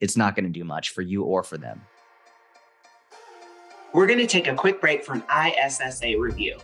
[0.00, 1.82] it's not gonna do much for you or for them.
[3.92, 6.58] We're gonna take a quick break for an ISSA review.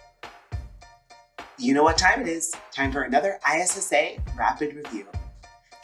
[1.58, 2.54] You know what time it is?
[2.72, 5.06] Time for another ISSA rapid review.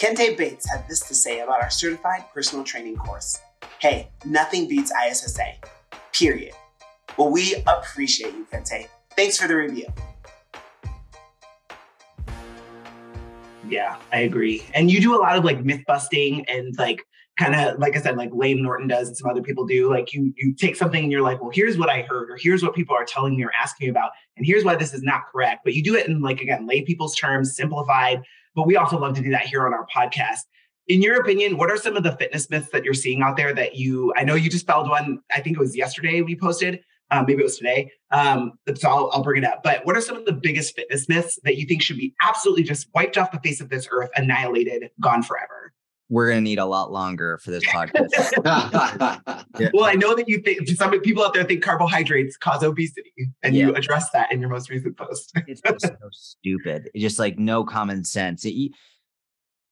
[0.01, 3.39] Kente Bates had this to say about our certified personal training course.
[3.81, 5.57] Hey, nothing beats ISSA.
[6.15, 6.55] Period.
[7.19, 8.87] Well, we appreciate you, Kente.
[9.15, 9.87] Thanks for the review.
[13.69, 14.65] Yeah, I agree.
[14.73, 17.05] And you do a lot of like myth busting and like
[17.39, 19.91] kind of like I said, like Layne Norton does and some other people do.
[19.91, 22.63] Like you you take something and you're like, well, here's what I heard, or here's
[22.63, 25.23] what people are telling me or asking me about, and here's why this is not
[25.33, 25.61] correct.
[25.65, 28.23] But you do it in like again, lay people's terms, simplified,
[28.55, 30.41] but we also love to do that here on our podcast.
[30.89, 33.55] In your opinion, what are some of the fitness myths that you're seeing out there
[33.55, 36.81] that you, I know you just spelled one, I think it was yesterday we posted,
[37.13, 37.93] um, maybe it was today.
[38.11, 39.63] Um, so I'll, I'll bring it up.
[39.63, 42.65] But what are some of the biggest fitness myths that you think should be absolutely
[42.65, 45.73] just wiped off the face of this earth, annihilated, gone forever?
[46.11, 48.11] We're going to need a lot longer for this podcast.
[49.59, 49.69] yeah.
[49.73, 53.13] Well, I know that you think some people out there think carbohydrates cause obesity,
[53.45, 53.67] and yeah.
[53.67, 55.33] you address that in your most recent post.
[55.47, 56.91] it's just so stupid.
[56.93, 58.45] It's just like no common sense.
[58.45, 58.73] It,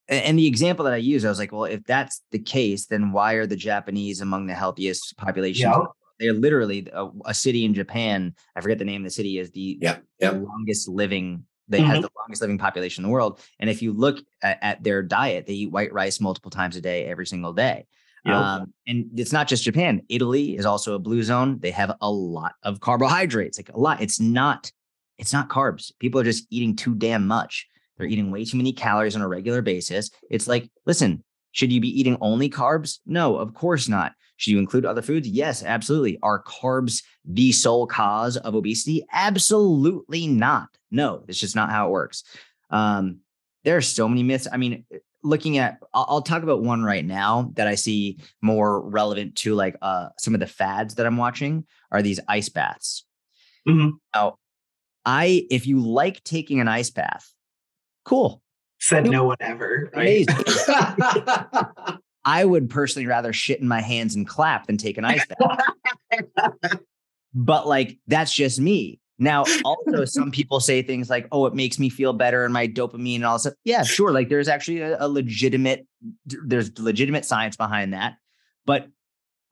[0.09, 3.11] and the example that I use, I was like, well, if that's the case, then
[3.11, 5.75] why are the Japanese among the healthiest populations?
[5.77, 5.87] Yep.
[6.21, 8.35] They're literally a, a, city in Japan.
[8.57, 10.03] I forget the name of the city is the, yep.
[10.19, 10.33] Yep.
[10.33, 11.91] the longest living that mm-hmm.
[11.91, 13.41] has the longest living population in the world.
[13.59, 16.81] And if you look at, at, their diet, they eat white rice multiple times a
[16.81, 17.87] day, every single day.
[18.25, 18.35] Yep.
[18.35, 20.03] Um, and it's not just Japan.
[20.09, 21.59] Italy is also a blue zone.
[21.61, 24.03] They have a lot of carbohydrates, like a lot.
[24.03, 24.71] It's not,
[25.19, 25.93] it's not carbs.
[25.99, 27.67] People are just eating too damn much.
[27.97, 30.11] They're eating way too many calories on a regular basis.
[30.31, 32.99] It's like, listen, should you be eating only carbs?
[33.07, 34.13] No, of course not.
[34.39, 35.29] Should you include other foods?
[35.29, 36.19] Yes, absolutely.
[36.23, 39.05] Are carbs the sole cause of obesity?
[39.13, 40.69] Absolutely not.
[40.93, 42.23] No, it's just not how it works.
[42.71, 43.19] Um,
[43.65, 44.47] there are so many myths.
[44.51, 44.85] I mean,
[45.25, 49.57] looking at, I'll, I'll, talk about one right now that I see more relevant to
[49.57, 53.05] like uh, some of the fads that I'm watching are these ice baths.
[53.69, 53.97] Mm-hmm.
[54.15, 54.37] Now,
[55.05, 57.35] I, if you like taking an ice bath,
[58.05, 58.41] cool.
[58.79, 59.91] Said no one ever.
[59.93, 60.27] Right?
[62.29, 66.81] I would personally rather shit in my hands and clap than take an ice bath.
[67.35, 69.01] but like that's just me.
[69.19, 72.69] Now, also, some people say things like, "Oh, it makes me feel better," and my
[72.69, 73.55] dopamine and all this stuff.
[73.65, 74.13] Yeah, sure.
[74.13, 75.87] Like, there's actually a, a legitimate,
[76.27, 78.17] there's legitimate science behind that.
[78.67, 78.89] But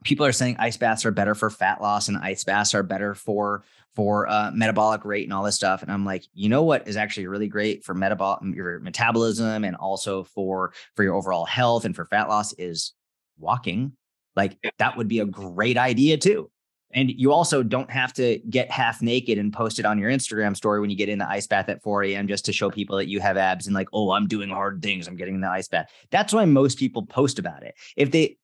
[0.05, 3.15] people are saying ice baths are better for fat loss, and ice baths are better
[3.15, 3.65] for
[3.97, 5.83] for uh, metabolic rate and all this stuff.
[5.83, 9.75] And I'm like, you know what is actually really great for metabolic your metabolism and
[9.75, 12.93] also for for your overall health and for fat loss is
[13.39, 13.93] walking.
[14.37, 16.51] Like that would be a great idea too.
[16.93, 20.57] And you also don't have to get half naked and post it on your Instagram
[20.57, 22.29] story when you get in the ice bath at 4 a.m.
[22.29, 25.09] just to show people that you have abs and like, oh, I'm doing hard things.
[25.09, 25.91] I'm getting in the ice bath.
[26.11, 27.75] That's why most people post about it.
[27.97, 28.37] If they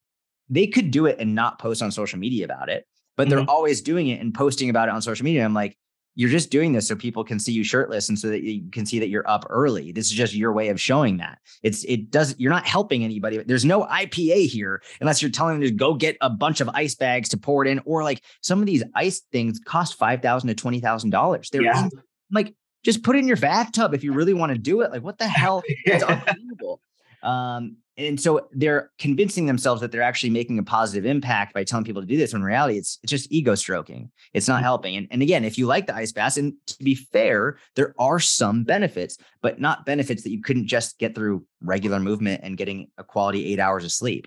[0.51, 3.37] they could do it and not post on social media about it, but mm-hmm.
[3.37, 5.45] they're always doing it and posting about it on social media.
[5.45, 5.77] I'm like,
[6.15, 8.85] you're just doing this so people can see you shirtless and so that you can
[8.85, 9.93] see that you're up early.
[9.93, 11.39] This is just your way of showing that.
[11.63, 13.39] It's it does you're not helping anybody.
[13.39, 16.95] There's no IPA here unless you're telling them to go get a bunch of ice
[16.95, 20.49] bags to pour it in, or like some of these ice things cost five thousand
[20.49, 21.49] to twenty thousand dollars.
[21.51, 21.89] They're yeah.
[22.31, 24.91] like just put it in your bathtub if you really want to do it.
[24.91, 25.63] Like what the hell?
[25.85, 26.81] It's unbelievable.
[27.23, 31.85] Um, and so they're convincing themselves that they're actually making a positive impact by telling
[31.85, 32.33] people to do this.
[32.33, 34.11] When in reality, it's it's just ego stroking.
[34.33, 34.65] It's not mm-hmm.
[34.65, 34.97] helping.
[34.97, 38.19] And, and again, if you like the ice baths, and to be fair, there are
[38.19, 42.89] some benefits, but not benefits that you couldn't just get through regular movement and getting
[42.97, 44.27] a quality eight hours of sleep.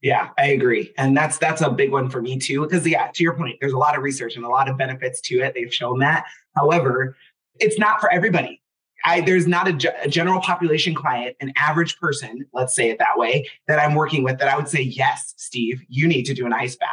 [0.00, 0.92] Yeah, I agree.
[0.96, 2.60] And that's that's a big one for me too.
[2.60, 5.20] Because yeah, to your point, there's a lot of research and a lot of benefits
[5.22, 5.54] to it.
[5.54, 6.26] They've shown that.
[6.54, 7.16] However,
[7.58, 8.60] it's not for everybody.
[9.04, 13.16] I, there's not a, a, general population client, an average person, let's say it that
[13.16, 16.46] way, that I'm working with that I would say, yes, Steve, you need to do
[16.46, 16.88] an ice bath.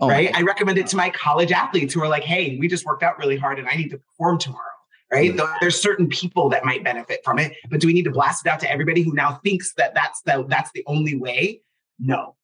[0.00, 0.34] Oh right.
[0.34, 3.18] I recommend it to my college athletes who are like, hey, we just worked out
[3.18, 4.64] really hard and I need to perform tomorrow.
[5.12, 5.34] Right.
[5.34, 5.54] Mm-hmm.
[5.60, 8.50] There's certain people that might benefit from it, but do we need to blast it
[8.50, 11.62] out to everybody who now thinks that that's the that's the only way?
[11.98, 12.36] No.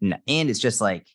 [0.00, 0.16] no.
[0.28, 1.08] And it's just like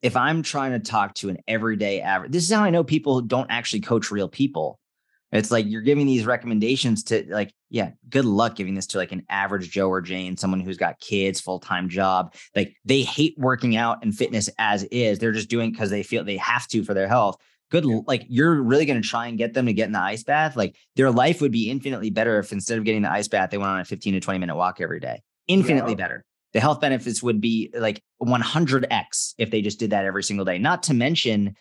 [0.00, 3.20] if I'm trying to talk to an everyday average, this is how I know people
[3.20, 4.78] don't actually coach real people
[5.32, 9.12] it's like you're giving these recommendations to like, yeah, good luck giving this to like
[9.12, 12.34] an average Joe or Jane, someone who's got kids, full time job.
[12.54, 15.18] Like they hate working out and fitness as is.
[15.18, 17.36] They're just doing because they feel they have to for their health.
[17.70, 20.22] Good, like you're really going to try and get them to get in the ice
[20.22, 20.56] bath.
[20.56, 23.56] Like their life would be infinitely better if instead of getting the ice bath, they
[23.56, 25.22] went on a 15 to 20 minute walk every day.
[25.48, 25.96] Infinitely yeah.
[25.96, 26.24] better.
[26.52, 30.58] the health benefits would be like 100x if they just did that every single day.
[30.58, 31.56] Not to mention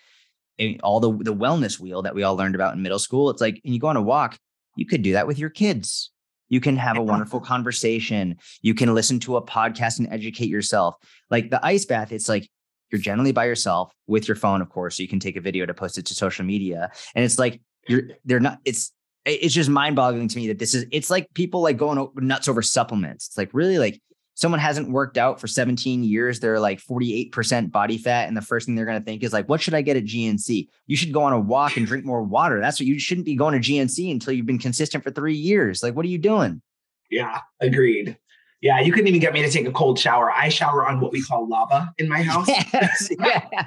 [0.83, 3.29] all the the wellness wheel that we all learned about in middle school.
[3.29, 4.37] It's like, and you go on a walk,
[4.75, 6.11] you could do that with your kids.
[6.49, 8.35] You can have a wonderful conversation.
[8.61, 10.95] You can listen to a podcast and educate yourself.
[11.29, 12.49] Like the ice bath, it's like
[12.91, 14.97] you're generally by yourself with your phone, of course.
[14.97, 16.91] So you can take a video to post it to social media.
[17.15, 18.91] And it's like you're they're not, it's
[19.23, 22.61] it's just mind-boggling to me that this is it's like people like going nuts over
[22.61, 23.27] supplements.
[23.27, 24.01] It's like really like
[24.41, 28.27] someone hasn't worked out for 17 years, they're like 48% body fat.
[28.27, 30.03] And the first thing they're going to think is like, what should I get at
[30.03, 30.67] GNC?
[30.87, 32.59] You should go on a walk and drink more water.
[32.59, 35.83] That's what you shouldn't be going to GNC until you've been consistent for three years.
[35.83, 36.63] Like, what are you doing?
[37.11, 38.17] Yeah, agreed.
[38.61, 40.31] Yeah, you couldn't even get me to take a cold shower.
[40.31, 42.47] I shower on what we call lava in my house.
[42.47, 43.65] Yes, yeah.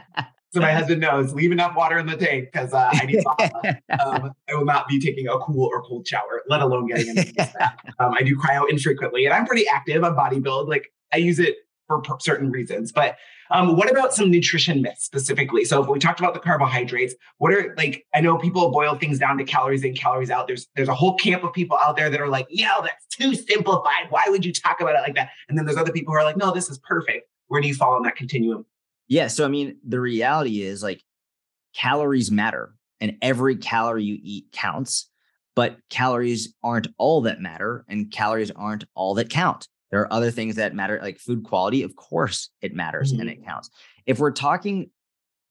[0.55, 3.81] So my husband knows leave enough water in the tank because uh, I need lava.
[3.99, 7.33] um, I will not be taking a cool or cold shower, let alone getting into
[7.35, 7.79] that.
[8.01, 10.69] Um, I do cryo infrequently, and I'm pretty active on bodybuild.
[10.69, 12.91] Like I use it for certain reasons.
[12.93, 13.17] But
[13.51, 15.65] um, what about some nutrition myths specifically?
[15.65, 18.05] So if we talked about the carbohydrates, what are like?
[18.15, 20.47] I know people boil things down to calories in, calories out.
[20.47, 23.35] There's there's a whole camp of people out there that are like, yeah, that's too
[23.35, 24.07] simplified.
[24.11, 25.31] Why would you talk about it like that?
[25.49, 27.29] And then there's other people who are like, no, this is perfect.
[27.49, 28.65] Where do you fall on that continuum?
[29.09, 29.29] Yeah.
[29.29, 31.03] So, I mean, the reality is like
[31.75, 35.11] calories matter and every calorie you eat counts,
[35.55, 39.69] but calories aren't all that matter and calories aren't all that count.
[39.91, 41.83] There are other things that matter, like food quality.
[41.83, 43.21] Of course, it matters mm-hmm.
[43.21, 43.71] and it counts.
[44.07, 44.91] If we're talking,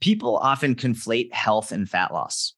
[0.02, 2.54] people often conflate health and fat loss,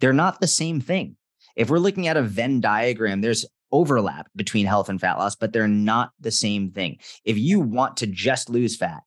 [0.00, 1.16] they're not the same thing.
[1.54, 5.52] If we're looking at a Venn diagram, there's overlap between health and fat loss, but
[5.52, 6.98] they're not the same thing.
[7.24, 9.02] If you want to just lose fat,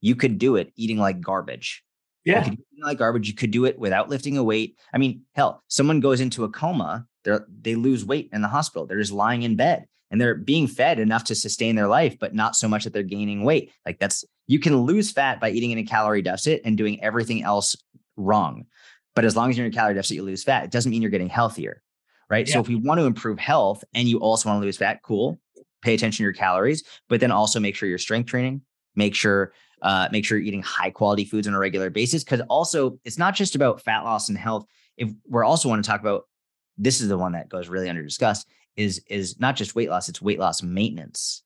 [0.00, 1.82] you could do it eating like garbage.
[2.24, 2.46] Yeah.
[2.46, 3.28] You like garbage.
[3.28, 4.76] You could do it without lifting a weight.
[4.92, 8.86] I mean, hell, someone goes into a coma, they they lose weight in the hospital.
[8.86, 12.34] They're just lying in bed and they're being fed enough to sustain their life, but
[12.34, 13.72] not so much that they're gaining weight.
[13.84, 17.42] Like that's you can lose fat by eating in a calorie deficit and doing everything
[17.42, 17.76] else
[18.16, 18.66] wrong.
[19.14, 20.64] But as long as you're in a calorie deficit, you lose fat.
[20.64, 21.82] It doesn't mean you're getting healthier.
[22.30, 22.46] Right.
[22.46, 22.54] Yeah.
[22.54, 25.40] So if you want to improve health and you also want to lose fat, cool.
[25.80, 28.62] Pay attention to your calories, but then also make sure you're strength training.
[28.96, 32.24] Make sure uh, make sure you're eating high quality foods on a regular basis.
[32.24, 34.64] Because also, it's not just about fat loss and health.
[34.96, 36.24] If we're also want to talk about
[36.76, 40.08] this is the one that goes really under discussed is is not just weight loss;
[40.08, 41.42] it's weight loss maintenance.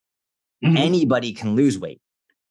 [0.64, 0.76] Mm-hmm.
[0.76, 2.00] Anybody can lose weight.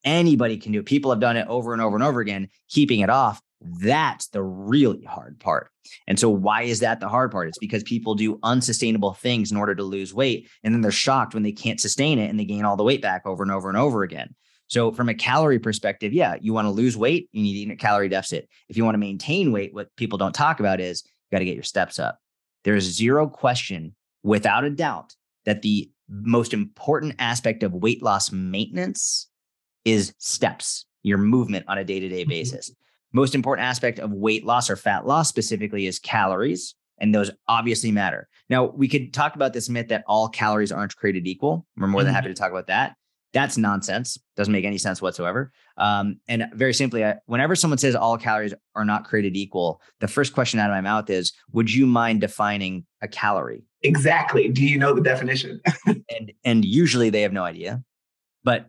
[0.03, 0.85] Anybody can do it.
[0.85, 3.41] People have done it over and over and over again, keeping it off.
[3.61, 5.69] That's the really hard part.
[6.07, 7.47] And so, why is that the hard part?
[7.47, 10.49] It's because people do unsustainable things in order to lose weight.
[10.63, 13.01] And then they're shocked when they can't sustain it and they gain all the weight
[13.01, 14.35] back over and over and over again.
[14.71, 17.71] So, from a calorie perspective, yeah, you want to lose weight, you need to eat
[17.71, 18.47] a calorie deficit.
[18.69, 21.45] If you want to maintain weight, what people don't talk about is you got to
[21.45, 22.19] get your steps up.
[22.63, 29.27] There's zero question, without a doubt, that the most important aspect of weight loss maintenance
[29.83, 32.71] is steps, your movement on a day to day basis.
[33.11, 37.91] Most important aspect of weight loss or fat loss specifically is calories, and those obviously
[37.91, 38.29] matter.
[38.49, 41.67] Now, we could talk about this myth that all calories aren't created equal.
[41.75, 42.35] We're more than happy mm-hmm.
[42.35, 42.95] to talk about that.
[43.33, 44.17] That's nonsense.
[44.35, 45.51] Doesn't make any sense whatsoever.
[45.77, 50.07] Um, and very simply, I, whenever someone says all calories are not created equal, the
[50.07, 54.49] first question out of my mouth is, "Would you mind defining a calorie?" Exactly.
[54.49, 55.61] Do you know the definition?
[55.85, 57.81] and and usually they have no idea.
[58.43, 58.67] But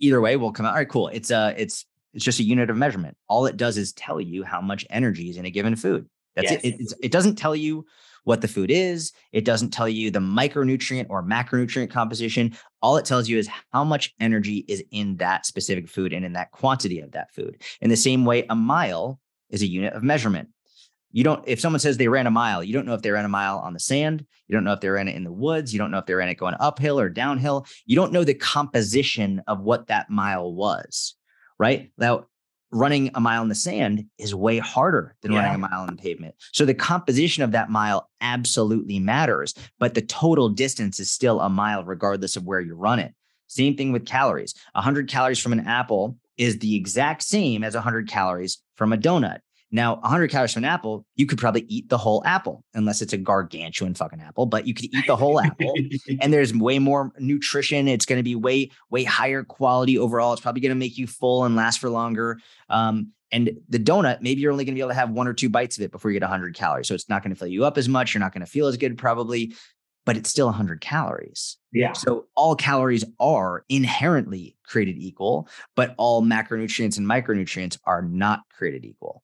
[0.00, 0.70] either way, we'll come out.
[0.70, 1.08] All right, cool.
[1.08, 3.16] It's a it's it's just a unit of measurement.
[3.28, 6.08] All it does is tell you how much energy is in a given food.
[6.34, 6.64] That's yes.
[6.64, 6.80] it.
[6.80, 7.86] It, it doesn't tell you
[8.30, 9.10] what the food is.
[9.32, 12.56] It doesn't tell you the micronutrient or macronutrient composition.
[12.80, 16.34] All it tells you is how much energy is in that specific food and in
[16.34, 17.60] that quantity of that food.
[17.80, 20.48] In the same way, a mile is a unit of measurement.
[21.10, 23.24] You don't, if someone says they ran a mile, you don't know if they ran
[23.24, 24.24] a mile on the sand.
[24.46, 25.72] You don't know if they ran it in the woods.
[25.72, 27.66] You don't know if they ran it going uphill or downhill.
[27.84, 31.16] You don't know the composition of what that mile was,
[31.58, 31.90] right?
[31.98, 32.26] Now,
[32.72, 35.38] running a mile in the sand is way harder than yeah.
[35.38, 36.34] running a mile on the pavement.
[36.52, 41.48] So the composition of that mile absolutely matters, but the total distance is still a
[41.48, 43.14] mile regardless of where you run it.
[43.48, 44.54] Same thing with calories.
[44.74, 49.40] 100 calories from an apple is the exact same as 100 calories from a donut.
[49.72, 53.12] Now, 100 calories from an apple, you could probably eat the whole apple, unless it's
[53.12, 55.74] a gargantuan fucking apple, but you could eat the whole apple.
[56.20, 57.86] And there's way more nutrition.
[57.86, 60.32] It's going to be way, way higher quality overall.
[60.32, 62.40] It's probably going to make you full and last for longer.
[62.68, 65.34] Um, and the donut, maybe you're only going to be able to have one or
[65.34, 66.88] two bites of it before you get 100 calories.
[66.88, 68.12] So it's not going to fill you up as much.
[68.12, 69.54] You're not going to feel as good, probably,
[70.04, 71.56] but it's still 100 calories.
[71.72, 71.92] Yeah.
[71.92, 78.84] So all calories are inherently created equal, but all macronutrients and micronutrients are not created
[78.84, 79.22] equal.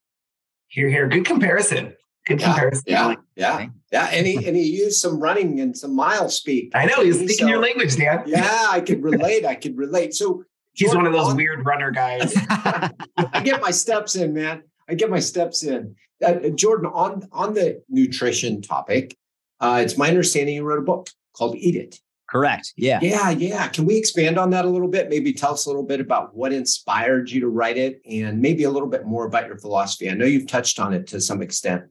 [0.76, 1.08] Here, here.
[1.08, 1.94] Good comparison.
[2.26, 2.84] Good yeah, comparison.
[2.86, 4.10] Yeah, yeah, yeah.
[4.12, 6.72] And he and he used some running and some mile speak.
[6.74, 8.24] I know he's speaking so, your language, Dan.
[8.26, 9.46] Yeah, I could relate.
[9.46, 10.12] I could relate.
[10.12, 12.34] So he's Jordan, one of those on, weird runner guys.
[12.50, 14.64] I get my steps in, man.
[14.86, 15.96] I get my steps in.
[16.22, 19.16] Uh, uh, Jordan, on on the nutrition topic,
[19.60, 22.00] uh, it's my understanding you wrote a book called Eat It.
[22.28, 22.72] Correct.
[22.76, 22.98] Yeah.
[23.02, 23.30] Yeah.
[23.30, 23.68] Yeah.
[23.68, 25.08] Can we expand on that a little bit?
[25.08, 28.64] Maybe tell us a little bit about what inspired you to write it and maybe
[28.64, 30.10] a little bit more about your philosophy.
[30.10, 31.84] I know you've touched on it to some extent,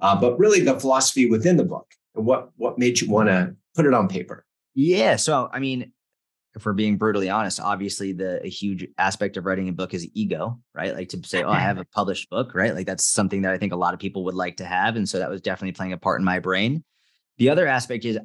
[0.00, 3.54] uh, but really the philosophy within the book and what, what made you want to
[3.74, 4.44] put it on paper?
[4.74, 5.16] Yeah.
[5.16, 5.92] So, I mean,
[6.54, 10.08] if we're being brutally honest, obviously the a huge aspect of writing a book is
[10.14, 10.94] ego, right?
[10.94, 12.74] Like to say, oh, I have a published book, right?
[12.74, 14.96] Like that's something that I think a lot of people would like to have.
[14.96, 16.82] And so that was definitely playing a part in my brain.
[17.38, 18.18] The other aspect is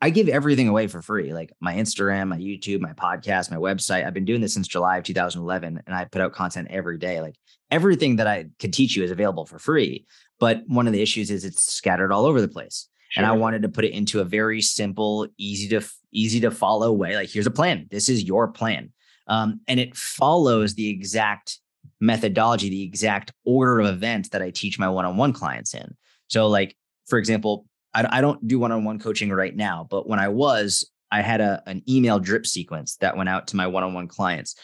[0.00, 4.06] I give everything away for free, like my Instagram, my YouTube, my podcast, my website.
[4.06, 7.20] I've been doing this since July of 2011, and I put out content every day.
[7.20, 7.36] Like
[7.70, 10.06] everything that I could teach you is available for free.
[10.38, 12.88] But one of the issues is it's scattered all over the place.
[13.10, 13.22] Sure.
[13.22, 16.92] And I wanted to put it into a very simple, easy to easy to follow
[16.92, 17.16] way.
[17.16, 17.86] Like here's a plan.
[17.90, 18.92] This is your plan,
[19.26, 21.58] um, and it follows the exact
[22.00, 25.94] methodology, the exact order of events that I teach my one-on-one clients in.
[26.28, 26.74] So, like
[27.06, 31.22] for example, I, I don't do one-on-one coaching right now, but when I was, I
[31.22, 34.54] had a an email drip sequence that went out to my one-on-one clients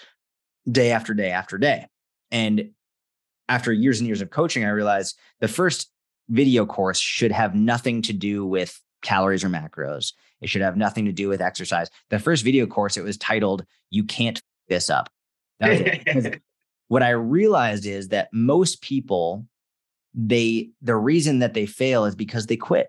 [0.71, 1.87] day after day after day.
[2.31, 2.71] And
[3.49, 5.91] after years and years of coaching, I realized the first
[6.29, 10.13] video course should have nothing to do with calories or macros.
[10.41, 11.89] It should have nothing to do with exercise.
[12.11, 15.09] The first video course, it was titled, You Can't This Up.
[16.89, 19.47] what I realized is that most people,
[20.15, 22.89] they the reason that they fail is because they quit.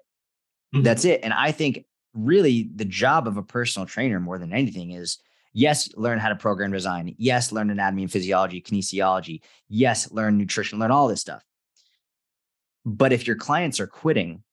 [0.78, 0.84] Mm-hmm.
[0.84, 1.21] That's it.
[1.23, 5.19] And I think really the job of a personal trainer more than anything is
[5.53, 7.15] yes, learn how to program design.
[7.17, 9.41] Yes, learn anatomy and physiology, kinesiology.
[9.69, 11.43] Yes, learn nutrition, learn all this stuff.
[12.86, 14.43] But if your clients are quitting,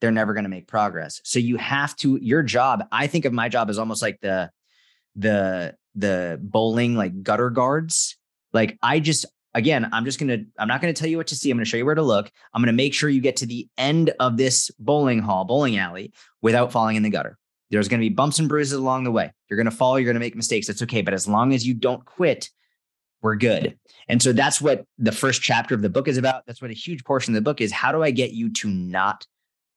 [0.00, 1.20] they're never going to make progress.
[1.24, 4.50] So you have to your job, I think of my job as almost like the
[5.16, 8.16] the the bowling like gutter guards.
[8.52, 11.50] Like I just again, I'm just to, I'm not to tell you what to see.
[11.50, 12.30] I'm to show you where to look.
[12.52, 16.12] I'm to make sure you get to the end of this bowling hall, bowling alley
[16.42, 17.38] without falling in the gutter.
[17.70, 19.32] There's to be bumps and bruises along the way.
[19.48, 20.66] You're to fall, you're to make mistakes.
[20.66, 21.02] That's okay.
[21.02, 22.50] But as long as you don't quit,
[23.22, 23.78] we're good.
[24.08, 26.44] And so that's what the first chapter of the book is about.
[26.46, 27.72] That's what a huge portion of the book is.
[27.72, 29.26] How do I get you to not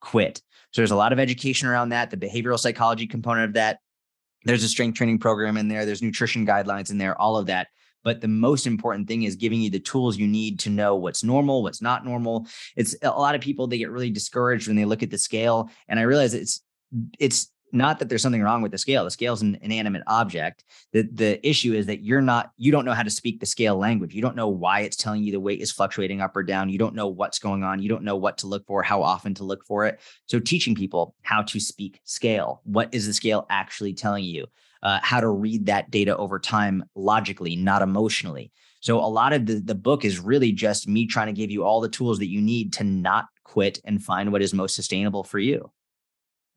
[0.01, 0.41] quit?
[0.71, 3.79] So there's a lot of education around that, the behavioral psychology component of that.
[4.43, 7.67] There's a strength training program in there, there's nutrition guidelines in there, all of that.
[8.03, 11.23] But the most important thing is giving you the tools you need to know what's
[11.23, 12.47] normal, what's not normal.
[12.75, 15.69] It's a lot of people they get really discouraged when they look at the scale,
[15.87, 16.61] and I realize it's
[17.19, 19.03] it's not that there's something wrong with the scale.
[19.03, 20.63] The scale is an inanimate object.
[20.93, 23.77] The the issue is that you're not you don't know how to speak the scale
[23.77, 24.13] language.
[24.13, 26.69] You don't know why it's telling you the weight is fluctuating up or down.
[26.69, 27.81] You don't know what's going on.
[27.81, 29.99] You don't know what to look for, how often to look for it.
[30.27, 32.61] So teaching people how to speak scale.
[32.63, 34.47] What is the scale actually telling you?
[34.83, 38.51] Uh, how to read that data over time logically, not emotionally.
[38.79, 41.63] So a lot of the the book is really just me trying to give you
[41.63, 45.23] all the tools that you need to not quit and find what is most sustainable
[45.23, 45.71] for you.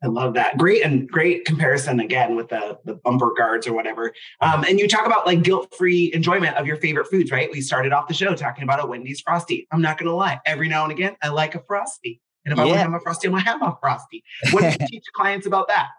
[0.03, 0.57] I love that.
[0.57, 4.13] Great and great comparison again with the the bumper guards or whatever.
[4.39, 7.51] Um, and you talk about like guilt free enjoyment of your favorite foods, right?
[7.51, 9.67] We started off the show talking about a Wendy's frosty.
[9.71, 12.63] I'm not gonna lie, every now and again I like a frosty, and if yeah.
[12.63, 14.23] I want to have a frosty, I'm gonna have a frosty.
[14.51, 15.89] What do you teach clients about that?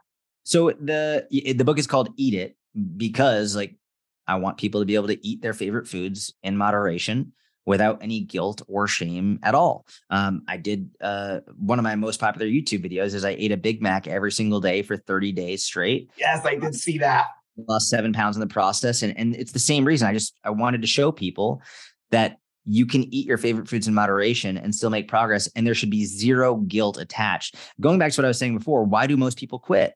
[0.45, 2.57] So the the book is called Eat It
[2.97, 3.76] because like
[4.26, 7.32] I want people to be able to eat their favorite foods in moderation
[7.64, 9.86] without any guilt or shame at all.
[10.11, 13.57] Um, I did uh, one of my most popular YouTube videos is I ate a
[13.57, 16.11] Big Mac every single day for 30 days straight.
[16.16, 17.26] Yes, I did see that.
[17.68, 19.03] Lost seven pounds in the process.
[19.03, 20.09] And, and it's the same reason.
[20.09, 21.61] I just I wanted to show people
[22.11, 25.49] that you can eat your favorite foods in moderation and still make progress.
[25.55, 27.57] And there should be zero guilt attached.
[27.80, 29.95] Going back to what I was saying before, why do most people quit?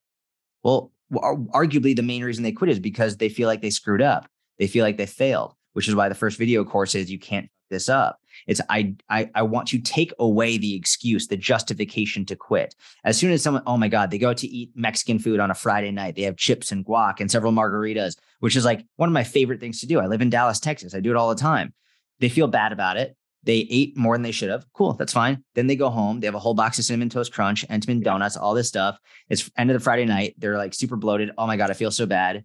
[0.66, 4.28] Well, arguably the main reason they quit is because they feel like they screwed up.
[4.58, 7.48] They feel like they failed, which is why the first video course is you can't
[7.70, 8.20] this up.
[8.48, 12.74] It's I, I I want to take away the excuse, the justification to quit.
[13.04, 15.54] As soon as someone, oh my God, they go to eat Mexican food on a
[15.54, 16.16] Friday night.
[16.16, 19.60] They have chips and guac and several margaritas, which is like one of my favorite
[19.60, 20.00] things to do.
[20.00, 20.94] I live in Dallas, Texas.
[20.94, 21.74] I do it all the time.
[22.18, 23.16] They feel bad about it.
[23.46, 24.66] They ate more than they should have.
[24.72, 25.42] Cool, that's fine.
[25.54, 26.18] Then they go home.
[26.18, 28.98] They have a whole box of cinnamon toast crunch, Entenmann donuts, all this stuff.
[29.28, 30.34] It's end of the Friday night.
[30.36, 31.30] They're like super bloated.
[31.38, 32.44] Oh my God, I feel so bad.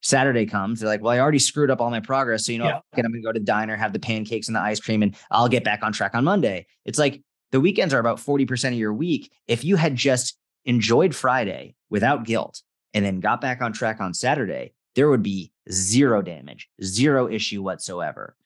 [0.00, 2.46] Saturday comes, they're like, well, I already screwed up all my progress.
[2.46, 2.80] So, you know, yeah.
[2.96, 5.48] I'm to go to the diner, have the pancakes and the ice cream, and I'll
[5.48, 6.66] get back on track on Monday.
[6.84, 9.30] It's like the weekends are about 40% of your week.
[9.46, 12.62] If you had just enjoyed Friday without guilt
[12.94, 17.62] and then got back on track on Saturday, there would be zero damage, zero issue
[17.62, 18.36] whatsoever.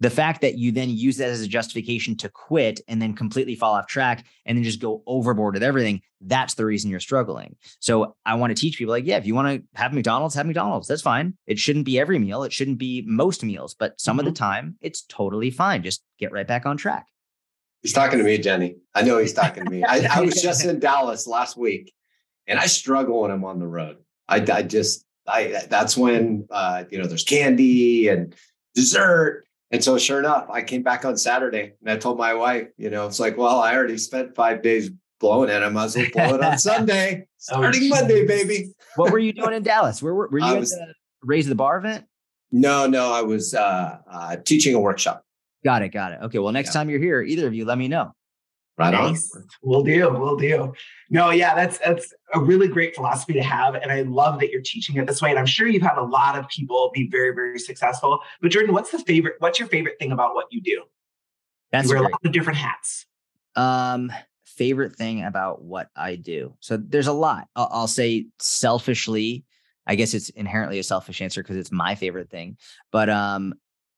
[0.00, 3.54] The fact that you then use that as a justification to quit and then completely
[3.54, 7.56] fall off track and then just go overboard with everything that's the reason you're struggling.
[7.80, 10.46] So i want to teach people like yeah if you want to have mcdonald's have
[10.46, 11.36] mcdonald's that's fine.
[11.46, 14.20] It shouldn't be every meal it shouldn't be most meals but some mm-hmm.
[14.20, 14.50] of the mm-hmm.
[14.50, 17.06] time it's totally fine just get right back on track.
[17.82, 18.76] He's talking to me jenny.
[18.94, 19.84] I know he's talking to me.
[19.84, 21.92] I, I was just in dallas last week
[22.46, 23.98] and i struggle when i'm on the road.
[24.28, 28.34] I, I just I that's when uh, you know there's candy and
[28.74, 32.68] dessert and so, sure enough, I came back on Saturday and I told my wife,
[32.76, 34.90] you know, it's like, well, I already spent five days
[35.20, 35.62] blowing it.
[35.62, 38.72] I might as well blow it on Sunday, oh, starting oh, Monday, baby.
[38.96, 40.02] what were you doing in Dallas?
[40.02, 42.06] Where were, were you was, at the Raise the Bar event?
[42.50, 45.22] No, no, I was uh, uh, teaching a workshop.
[45.64, 45.90] Got it.
[45.90, 46.20] Got it.
[46.22, 46.38] Okay.
[46.38, 46.80] Well, next yeah.
[46.80, 48.14] time you're here, either of you, let me know.
[48.78, 49.34] Right nice.
[49.34, 49.44] on.
[49.60, 50.08] We'll do.
[50.10, 50.72] We'll do.
[51.10, 54.62] No, yeah, that's that's a really great philosophy to have, and I love that you're
[54.62, 55.30] teaching it this way.
[55.30, 58.20] And I'm sure you've had a lot of people be very, very successful.
[58.40, 59.34] But Jordan, what's the favorite?
[59.40, 60.84] What's your favorite thing about what you do?
[61.72, 62.10] That's you wear great.
[62.10, 63.06] a lot of different hats.
[63.56, 64.12] Um,
[64.44, 66.54] favorite thing about what I do.
[66.60, 67.48] So there's a lot.
[67.56, 69.44] I'll, I'll say selfishly.
[69.88, 72.58] I guess it's inherently a selfish answer because it's my favorite thing.
[72.92, 73.54] But um,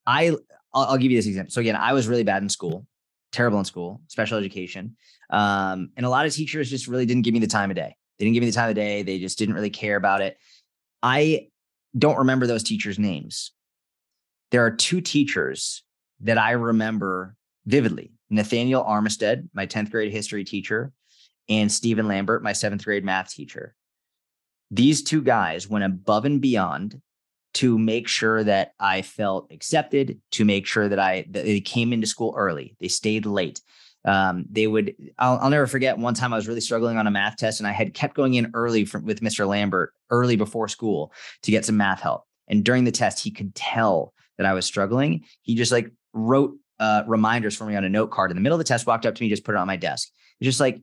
[0.07, 0.31] I
[0.73, 1.51] I'll, I'll give you this example.
[1.51, 2.87] So again, I was really bad in school
[3.33, 4.97] terrible in school, special education.
[5.31, 7.97] Um, and a lot of teachers just really didn't give me the time of day.
[8.19, 9.03] They didn't give me the time of day.
[9.03, 10.37] They just didn't really care about it.
[11.03, 11.49] I
[11.97, 13.53] don't remember those teachers' names.
[14.51, 15.83] There are two teachers
[16.21, 20.93] that I remember vividly Nathaniel Armistead, my 10th grade history teacher,
[21.49, 23.75] and Stephen Lambert, my seventh grade math teacher.
[24.71, 27.01] These two guys went above and beyond
[27.55, 31.93] to make sure that I felt accepted, to make sure that I that they came
[31.93, 32.77] into school early.
[32.81, 33.61] They stayed late.
[34.05, 34.95] Um, they would.
[35.19, 37.67] I'll, I'll, never forget one time I was really struggling on a math test, and
[37.67, 39.47] I had kept going in early from, with Mr.
[39.47, 42.25] Lambert early before school to get some math help.
[42.49, 45.25] And during the test, he could tell that I was struggling.
[45.43, 48.57] He just like wrote uh, reminders for me on a note card in the middle
[48.57, 48.87] of the test.
[48.87, 50.09] Walked up to me, just put it on my desk.
[50.43, 50.81] Just like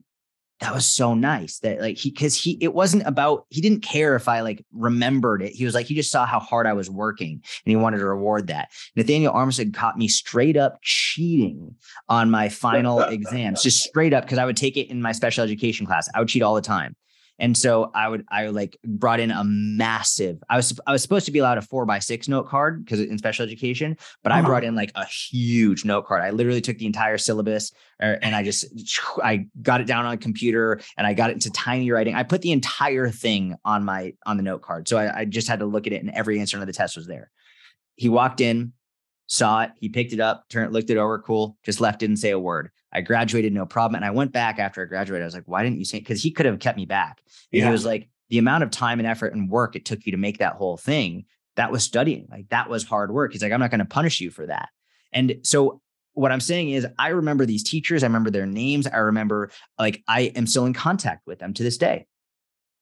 [0.60, 4.16] that was so nice that like he because he it wasn't about he didn't care
[4.16, 5.52] if I like remembered it.
[5.52, 8.06] He was like he just saw how hard I was working and he wanted to
[8.06, 8.70] reward that.
[8.96, 11.76] Nathaniel Armstead caught me straight up cheating
[12.08, 15.44] on my final exams, just straight up because I would take it in my special
[15.44, 16.08] education class.
[16.14, 16.96] I would cheat all the time.
[17.38, 20.42] And so I would I like brought in a massive.
[20.48, 23.00] I was I was supposed to be allowed a four by six note card because
[23.00, 24.40] in special education, but uh-huh.
[24.40, 26.22] I brought in like a huge note card.
[26.22, 27.72] I literally took the entire syllabus
[28.02, 28.66] er, and I just
[29.22, 32.14] I got it down on a computer and I got it into tiny writing.
[32.14, 35.48] I put the entire thing on my on the note card, so I, I just
[35.48, 37.30] had to look at it, and every answer to the test was there.
[37.94, 38.72] He walked in,
[39.28, 42.30] saw it, he picked it up, turned, looked it over, cool, just left, didn't say
[42.30, 42.70] a word.
[42.92, 43.96] I graduated, no problem.
[43.96, 45.22] And I went back after I graduated.
[45.22, 45.98] I was like, why didn't you say?
[45.98, 47.20] Because he could have kept me back.
[47.52, 47.66] And yeah.
[47.66, 50.18] he was like, the amount of time and effort and work it took you to
[50.18, 51.24] make that whole thing,
[51.56, 52.28] that was studying.
[52.30, 53.32] Like that was hard work.
[53.32, 54.68] He's like, I'm not going to punish you for that.
[55.12, 55.80] And so
[56.12, 58.02] what I'm saying is, I remember these teachers.
[58.02, 58.86] I remember their names.
[58.86, 62.06] I remember, like, I am still in contact with them to this day.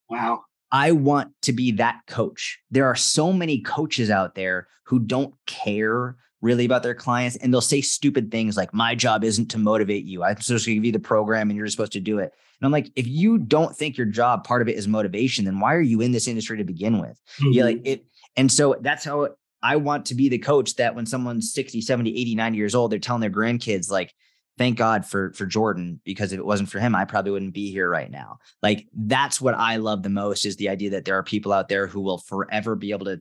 [0.08, 0.44] Wow.
[0.72, 2.58] I want to be that coach.
[2.70, 7.52] There are so many coaches out there who don't care really about their clients and
[7.52, 10.22] they'll say stupid things like my job isn't to motivate you.
[10.22, 12.32] I'm supposed to give you the program and you're supposed to do it.
[12.60, 15.60] And i'm like if you don't think your job part of it is motivation then
[15.60, 17.20] why are you in this industry to begin with?
[17.38, 17.52] Mm-hmm.
[17.52, 18.06] yeah like it
[18.36, 19.28] and so that's how
[19.62, 22.92] i want to be the coach that when someone's 60 70 80 90 years old
[22.92, 24.14] they're telling their grandkids like
[24.58, 27.70] thank god for for jordan because if it wasn't for him i probably wouldn't be
[27.70, 28.38] here right now.
[28.62, 31.68] Like that's what i love the most is the idea that there are people out
[31.68, 33.20] there who will forever be able to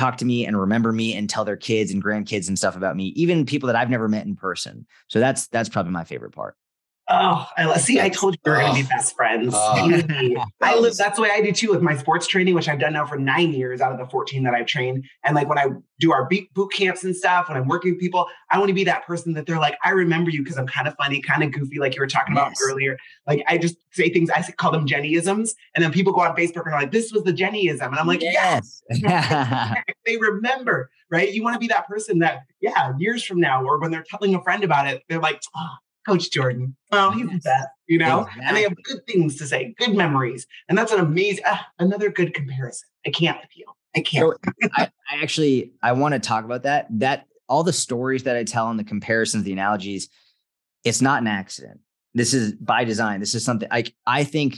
[0.00, 2.96] talk to me and remember me and tell their kids and grandkids and stuff about
[2.96, 4.86] me, even people that I've never met in person.
[5.08, 6.56] So that's that's probably my favorite part.
[7.12, 8.00] Oh, I see.
[8.00, 9.52] I told you we are going to be best friends.
[9.56, 10.44] Oh.
[10.60, 10.96] I live.
[10.96, 13.18] That's the way I do too with my sports training, which I've done now for
[13.18, 15.04] nine years out of the fourteen that I've trained.
[15.24, 15.66] And like when I
[15.98, 18.84] do our boot camps and stuff, when I'm working with people, I want to be
[18.84, 21.50] that person that they're like, I remember you because I'm kind of funny, kind of
[21.50, 22.46] goofy, like you were talking yes.
[22.46, 22.96] about earlier.
[23.26, 24.30] Like I just say things.
[24.30, 27.24] I call them Jennyisms, and then people go on Facebook and are like, "This was
[27.24, 29.74] the Jennyism," and I'm like, "Yes." yes.
[30.06, 31.32] they remember, right?
[31.32, 34.34] You want to be that person that, yeah, years from now, or when they're telling
[34.36, 35.74] a friend about it, they're like, oh,
[36.06, 36.76] Coach Jordan.
[36.92, 38.20] Oh, he's the best, you know?
[38.20, 38.44] Exactly.
[38.46, 40.46] And they have good things to say, good memories.
[40.68, 42.88] And that's an amazing, uh, another good comparison.
[43.06, 43.66] I can't with you.
[43.94, 44.22] I can't.
[44.22, 46.86] So I, I actually, I want to talk about that.
[46.90, 50.08] That all the stories that I tell and the comparisons, the analogies,
[50.84, 51.80] it's not an accident.
[52.14, 53.20] This is by design.
[53.20, 54.56] This is something like I think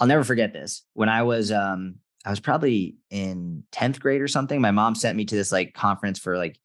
[0.00, 0.84] I'll never forget this.
[0.94, 4.60] When I was, um, I was probably in 10th grade or something.
[4.60, 6.58] My mom sent me to this like conference for like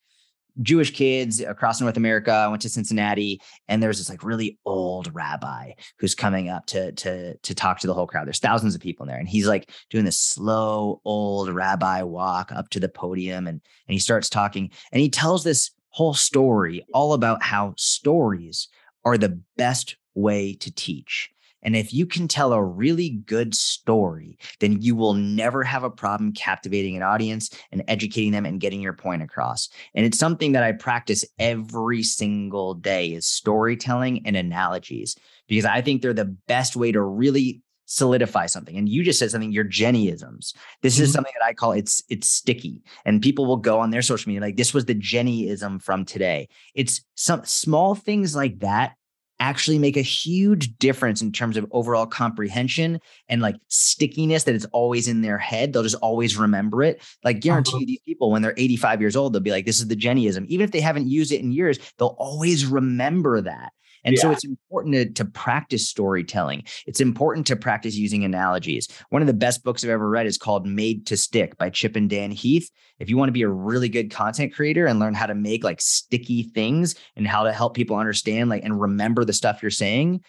[0.61, 2.31] Jewish kids across North America.
[2.31, 6.91] I went to Cincinnati, and there's this like really old rabbi who's coming up to
[6.93, 8.27] to to talk to the whole crowd.
[8.27, 12.51] There's thousands of people in there, and he's like doing this slow old rabbi walk
[12.51, 16.85] up to the podium, and and he starts talking, and he tells this whole story
[16.93, 18.67] all about how stories
[19.03, 21.29] are the best way to teach.
[21.67, 25.89] And if you can tell a really good story, then you will never have a
[25.89, 29.67] problem captivating an audience and educating them and getting your point across.
[29.93, 35.17] And it's something that I practice every single day is storytelling and analogies
[35.49, 38.77] because I think they're the best way to really solidify something.
[38.77, 40.53] And you just said something, your Jennyisms.
[40.81, 41.03] This mm-hmm.
[41.03, 42.81] is something that I call it's it's sticky.
[43.03, 46.47] And people will go on their social media like this was the Jennyism from today.
[46.75, 48.96] It's some small things like that
[49.39, 54.65] actually make a huge difference in terms of overall comprehension and like stickiness that it's
[54.65, 55.73] always in their head.
[55.73, 57.01] They'll just always remember it.
[57.23, 57.79] Like guarantee uh-huh.
[57.81, 60.47] you these people when they're 85 years old, they'll be like, this is the Jennyism.
[60.47, 63.73] Even if they haven't used it in years, they'll always remember that.
[64.03, 64.21] And yeah.
[64.21, 66.63] so it's important to, to practice storytelling.
[66.85, 68.87] It's important to practice using analogies.
[69.09, 71.95] One of the best books I've ever read is called Made to Stick by Chip
[71.95, 72.69] and Dan Heath.
[72.99, 75.63] If you want to be a really good content creator and learn how to make
[75.63, 79.71] like sticky things and how to help people understand like and remember the stuff you're
[79.71, 80.23] saying,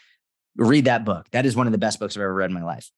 [0.56, 1.26] read that book.
[1.30, 2.90] That is one of the best books I've ever read in my life.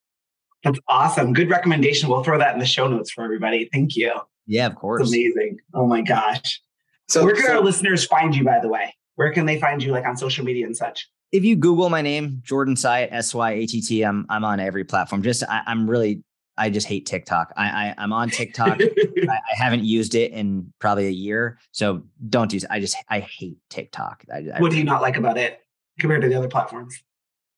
[0.64, 1.32] That's awesome.
[1.32, 2.08] Good recommendation.
[2.08, 3.68] We'll throw that in the show notes for everybody.
[3.72, 4.12] Thank you.
[4.46, 5.02] Yeah, of course.
[5.02, 5.58] It's amazing.
[5.74, 6.60] Oh my gosh.
[7.08, 8.94] So where can so, our listeners find you, by the way?
[9.20, 11.06] Where can they find you like on social media and such?
[11.30, 14.60] If you Google my name, Jordan Syatt, S Y A T T, I'm I'm on
[14.60, 15.20] every platform.
[15.22, 16.22] Just I, am really
[16.56, 17.52] I just hate TikTok.
[17.54, 18.80] I, I am on TikTok.
[18.80, 22.64] I, I, haven't used it in probably a year, so don't use.
[22.64, 22.70] It.
[22.70, 24.24] I just I hate TikTok.
[24.32, 25.60] I, what do you not like about it
[25.98, 26.98] compared to the other platforms?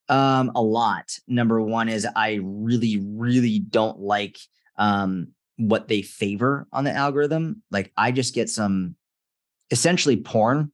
[0.09, 1.17] Um, a lot.
[1.29, 4.37] Number one is I really really don't like
[4.79, 7.63] um what they favor on the algorithm.
[7.71, 8.97] Like I just get some
[9.71, 10.73] essentially porn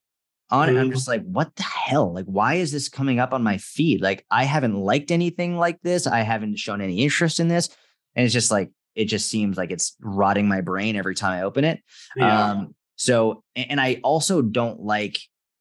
[0.51, 0.79] on it.
[0.79, 2.13] I'm just like, what the hell?
[2.13, 4.01] Like, why is this coming up on my feed?
[4.01, 6.07] Like, I haven't liked anything like this.
[6.07, 7.69] I haven't shown any interest in this.
[8.15, 11.43] And it's just like, it just seems like it's rotting my brain every time I
[11.43, 11.81] open it.
[12.17, 12.51] Yeah.
[12.51, 15.19] Um, so, and I also don't like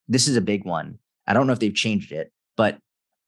[0.08, 0.98] this is a big one.
[1.28, 2.80] I don't know if they've changed it, but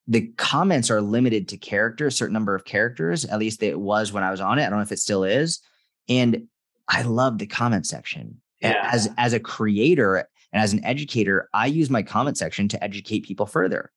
[0.08, 3.24] the comments are limited to characters, a certain number of characters.
[3.24, 4.62] At least it was when I was on it.
[4.64, 5.60] I don't know if it still is.
[6.08, 6.48] And
[6.88, 8.40] I love the comment section.
[8.60, 8.90] Yeah.
[8.92, 13.24] As as a creator, and as an educator, I use my comment section to educate
[13.24, 13.92] people further.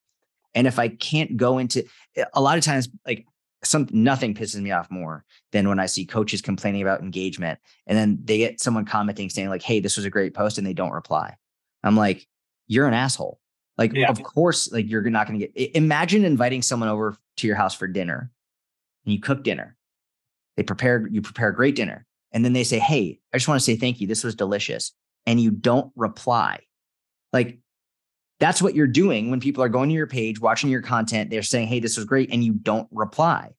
[0.53, 1.83] And if I can't go into
[2.33, 3.25] a lot of times, like
[3.63, 7.97] some nothing pisses me off more than when I see coaches complaining about engagement and
[7.97, 10.73] then they get someone commenting saying, like, hey, this was a great post, and they
[10.73, 11.35] don't reply.
[11.83, 12.27] I'm like,
[12.67, 13.39] you're an asshole.
[13.77, 14.09] Like, yeah.
[14.09, 17.73] of course, like you're not going to get imagine inviting someone over to your house
[17.73, 18.31] for dinner
[19.05, 19.75] and you cook dinner.
[20.55, 22.05] They prepare, you prepare a great dinner.
[22.31, 24.05] And then they say, Hey, I just want to say thank you.
[24.05, 24.93] This was delicious
[25.25, 26.59] and you don't reply.
[27.31, 27.59] Like
[28.39, 31.29] that's what you're doing when people are going to your page, watching your content.
[31.29, 32.31] They're saying, Hey, this was great.
[32.31, 33.51] And you don't reply.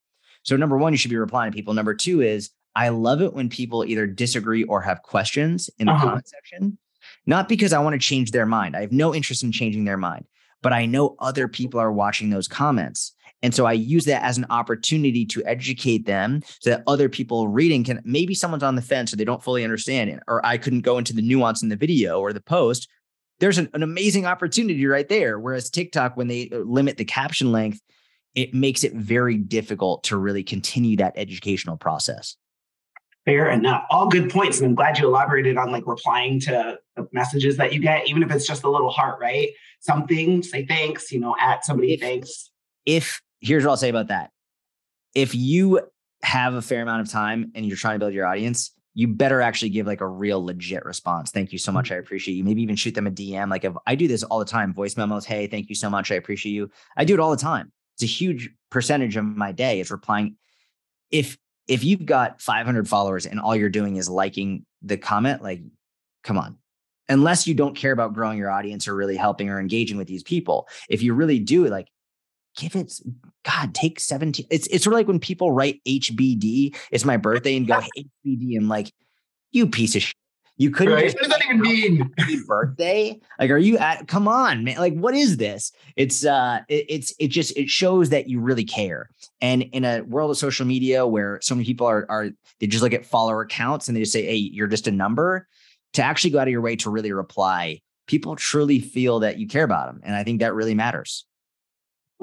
[0.42, 1.74] So, number one, you should be replying to people.
[1.74, 5.92] Number two is, I love it when people either disagree or have questions in the
[5.92, 6.06] uh-huh.
[6.06, 6.78] comment section,
[7.26, 8.76] not because I want to change their mind.
[8.76, 10.26] I have no interest in changing their mind,
[10.60, 13.14] but I know other people are watching those comments.
[13.45, 17.47] And so I use that as an opportunity to educate them so that other people
[17.47, 20.57] reading can maybe someone's on the fence or they don't fully understand it, or I
[20.57, 22.88] couldn't go into the nuance in the video or the post.
[23.40, 25.38] There's an, an amazing opportunity right there.
[25.38, 27.80] Whereas TikTok, when they uh, limit the caption length,
[28.34, 32.36] it makes it very difficult to really continue that educational process.
[33.26, 33.84] Fair enough.
[33.90, 34.61] All good points.
[34.61, 38.22] And I'm glad you elaborated on like replying to the messages that you get, even
[38.22, 39.51] if it's just a little heart, right?
[39.80, 42.51] Something, say thanks, you know, at somebody if, thanks.
[42.86, 44.30] If here's what I'll say about that.
[45.14, 45.80] If you
[46.22, 49.40] have a fair amount of time and you're trying to build your audience, you better
[49.40, 51.30] actually give like a real legit response.
[51.30, 51.86] Thank you so much.
[51.86, 51.95] Mm-hmm.
[51.95, 52.45] I appreciate you.
[52.45, 53.51] Maybe even shoot them a DM.
[53.51, 55.24] Like if I do this all the time, voice memos.
[55.24, 56.11] Hey, thank you so much.
[56.11, 56.70] I appreciate you.
[56.97, 57.72] I do it all the time.
[57.97, 60.36] It's a huge percentage of my day is replying.
[61.11, 61.36] If
[61.66, 65.62] if you've got 500 followers and all you're doing is liking the comment, like,
[66.22, 66.59] come on.
[67.09, 70.22] Unless you don't care about growing your audience or really helping or engaging with these
[70.22, 70.68] people.
[70.88, 71.88] If you really do, like,
[72.57, 72.92] give it
[73.44, 74.46] God, take 17.
[74.50, 77.74] It's it's sort of like when people write HBD, it's my birthday, and go
[78.26, 78.92] HBD, and like,
[79.52, 80.16] you piece of shit.
[80.57, 80.94] You couldn't.
[80.94, 81.12] Right.
[81.12, 82.14] What does that even mean?
[82.46, 83.18] Birthday?
[83.40, 84.07] Like, are you at?
[84.07, 84.76] Come on, man!
[84.76, 85.72] Like, what is this?
[85.96, 89.11] It's uh, it, it's it just it shows that you really care.
[89.40, 92.30] And in a world of social media where so many people are are
[92.61, 95.48] they just look at follower counts and they just say, hey, you're just a number.
[95.94, 99.48] To actually go out of your way to really reply, people truly feel that you
[99.48, 101.24] care about them, and I think that really matters.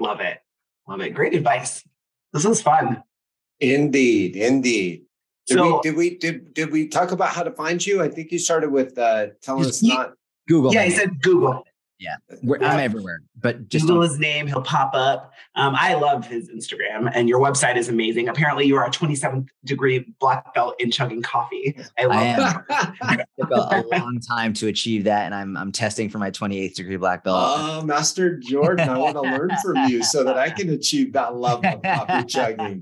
[0.02, 0.40] Love it.
[0.88, 1.14] Love it.
[1.14, 1.84] Great advice.
[2.34, 3.04] This is fun.
[3.60, 4.36] Indeed.
[4.36, 5.04] Indeed.
[5.46, 8.02] Did so, we did we did did we talk about how to find you?
[8.02, 10.14] I think you started with uh telling us not
[10.48, 10.74] Google.
[10.74, 11.64] Yeah, he said Google.
[12.02, 15.34] Yeah, I'm everywhere, but just Google his name, he'll pop up.
[15.54, 18.28] Um, I love his Instagram, and your website is amazing.
[18.28, 21.78] Apparently, you are a 27th degree black belt in chugging coffee.
[22.00, 25.72] I love I it took a, a, long time to achieve that, and I'm I'm
[25.72, 27.38] testing for my 28th degree black belt.
[27.40, 31.36] Oh, Master Jordan, I want to learn from you so that I can achieve that
[31.36, 32.82] level of coffee chugging.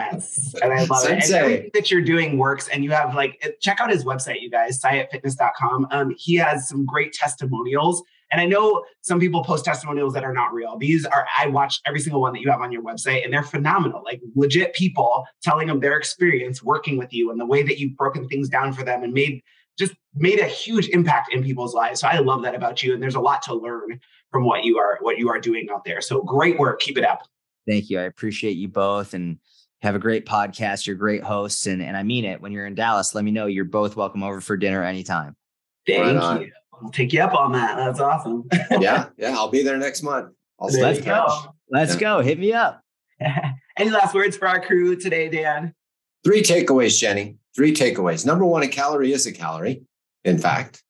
[0.00, 1.12] Yes, and I love Sensei.
[1.12, 1.12] it.
[1.12, 4.50] And everything that you're doing works, and you have like check out his website, you
[4.50, 5.86] guys, SyattFitness.com.
[5.92, 7.99] Um, he has some great testimonials
[8.30, 10.78] and I know some people post testimonials that are not real.
[10.78, 13.42] These are, I watched every single one that you have on your website and they're
[13.42, 14.02] phenomenal.
[14.04, 17.96] Like legit people telling them their experience working with you and the way that you've
[17.96, 19.42] broken things down for them and made
[19.78, 22.00] just made a huge impact in people's lives.
[22.00, 22.92] So I love that about you.
[22.92, 24.00] And there's a lot to learn
[24.30, 26.00] from what you are, what you are doing out there.
[26.00, 26.80] So great work.
[26.80, 27.22] Keep it up.
[27.66, 27.98] Thank you.
[27.98, 29.38] I appreciate you both and
[29.82, 30.86] have a great podcast.
[30.86, 31.66] You're great hosts.
[31.66, 32.40] And, and I mean it.
[32.40, 33.46] When you're in Dallas, let me know.
[33.46, 35.34] You're both welcome over for dinner anytime.
[35.86, 36.52] Thank right you.
[36.82, 37.76] I'll take you up on that.
[37.76, 38.48] That's awesome.
[38.80, 40.32] yeah, yeah, I'll be there next month.
[40.58, 41.54] I'll Let's go.
[41.70, 42.00] Let's yeah.
[42.00, 42.20] go.
[42.20, 42.82] Hit me up.
[43.76, 45.74] Any last words for our crew today, Dan?
[46.24, 47.36] Three takeaways, Jenny.
[47.54, 48.26] Three takeaways.
[48.26, 49.82] Number one, a calorie is a calorie.
[50.24, 50.82] In fact,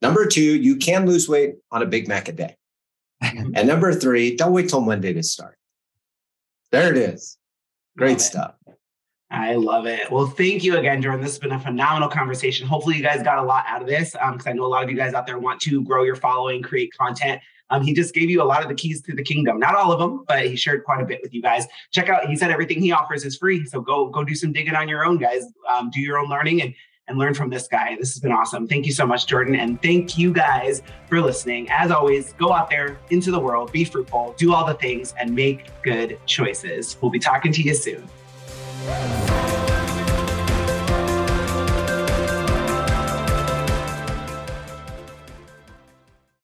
[0.00, 2.56] number two, you can lose weight on a Big Mac a day.
[3.20, 5.58] and number three, don't wait till Monday to start.
[6.72, 7.36] There it is.
[7.98, 8.54] Great stuff.
[9.30, 10.10] I love it.
[10.10, 11.20] Well, thank you again, Jordan.
[11.20, 12.66] This has been a phenomenal conversation.
[12.66, 14.82] Hopefully, you guys got a lot out of this because um, I know a lot
[14.82, 17.40] of you guys out there want to grow your following, create content.
[17.70, 19.60] Um, he just gave you a lot of the keys to the kingdom.
[19.60, 21.66] Not all of them, but he shared quite a bit with you guys.
[21.92, 22.26] Check out.
[22.26, 25.04] He said everything he offers is free, so go go do some digging on your
[25.04, 25.44] own, guys.
[25.68, 26.74] Um, do your own learning and
[27.06, 27.96] and learn from this guy.
[27.98, 28.66] This has been awesome.
[28.66, 31.68] Thank you so much, Jordan, and thank you guys for listening.
[31.70, 35.34] As always, go out there into the world, be fruitful, do all the things, and
[35.34, 36.96] make good choices.
[37.00, 38.08] We'll be talking to you soon.
[38.86, 39.69] Bye.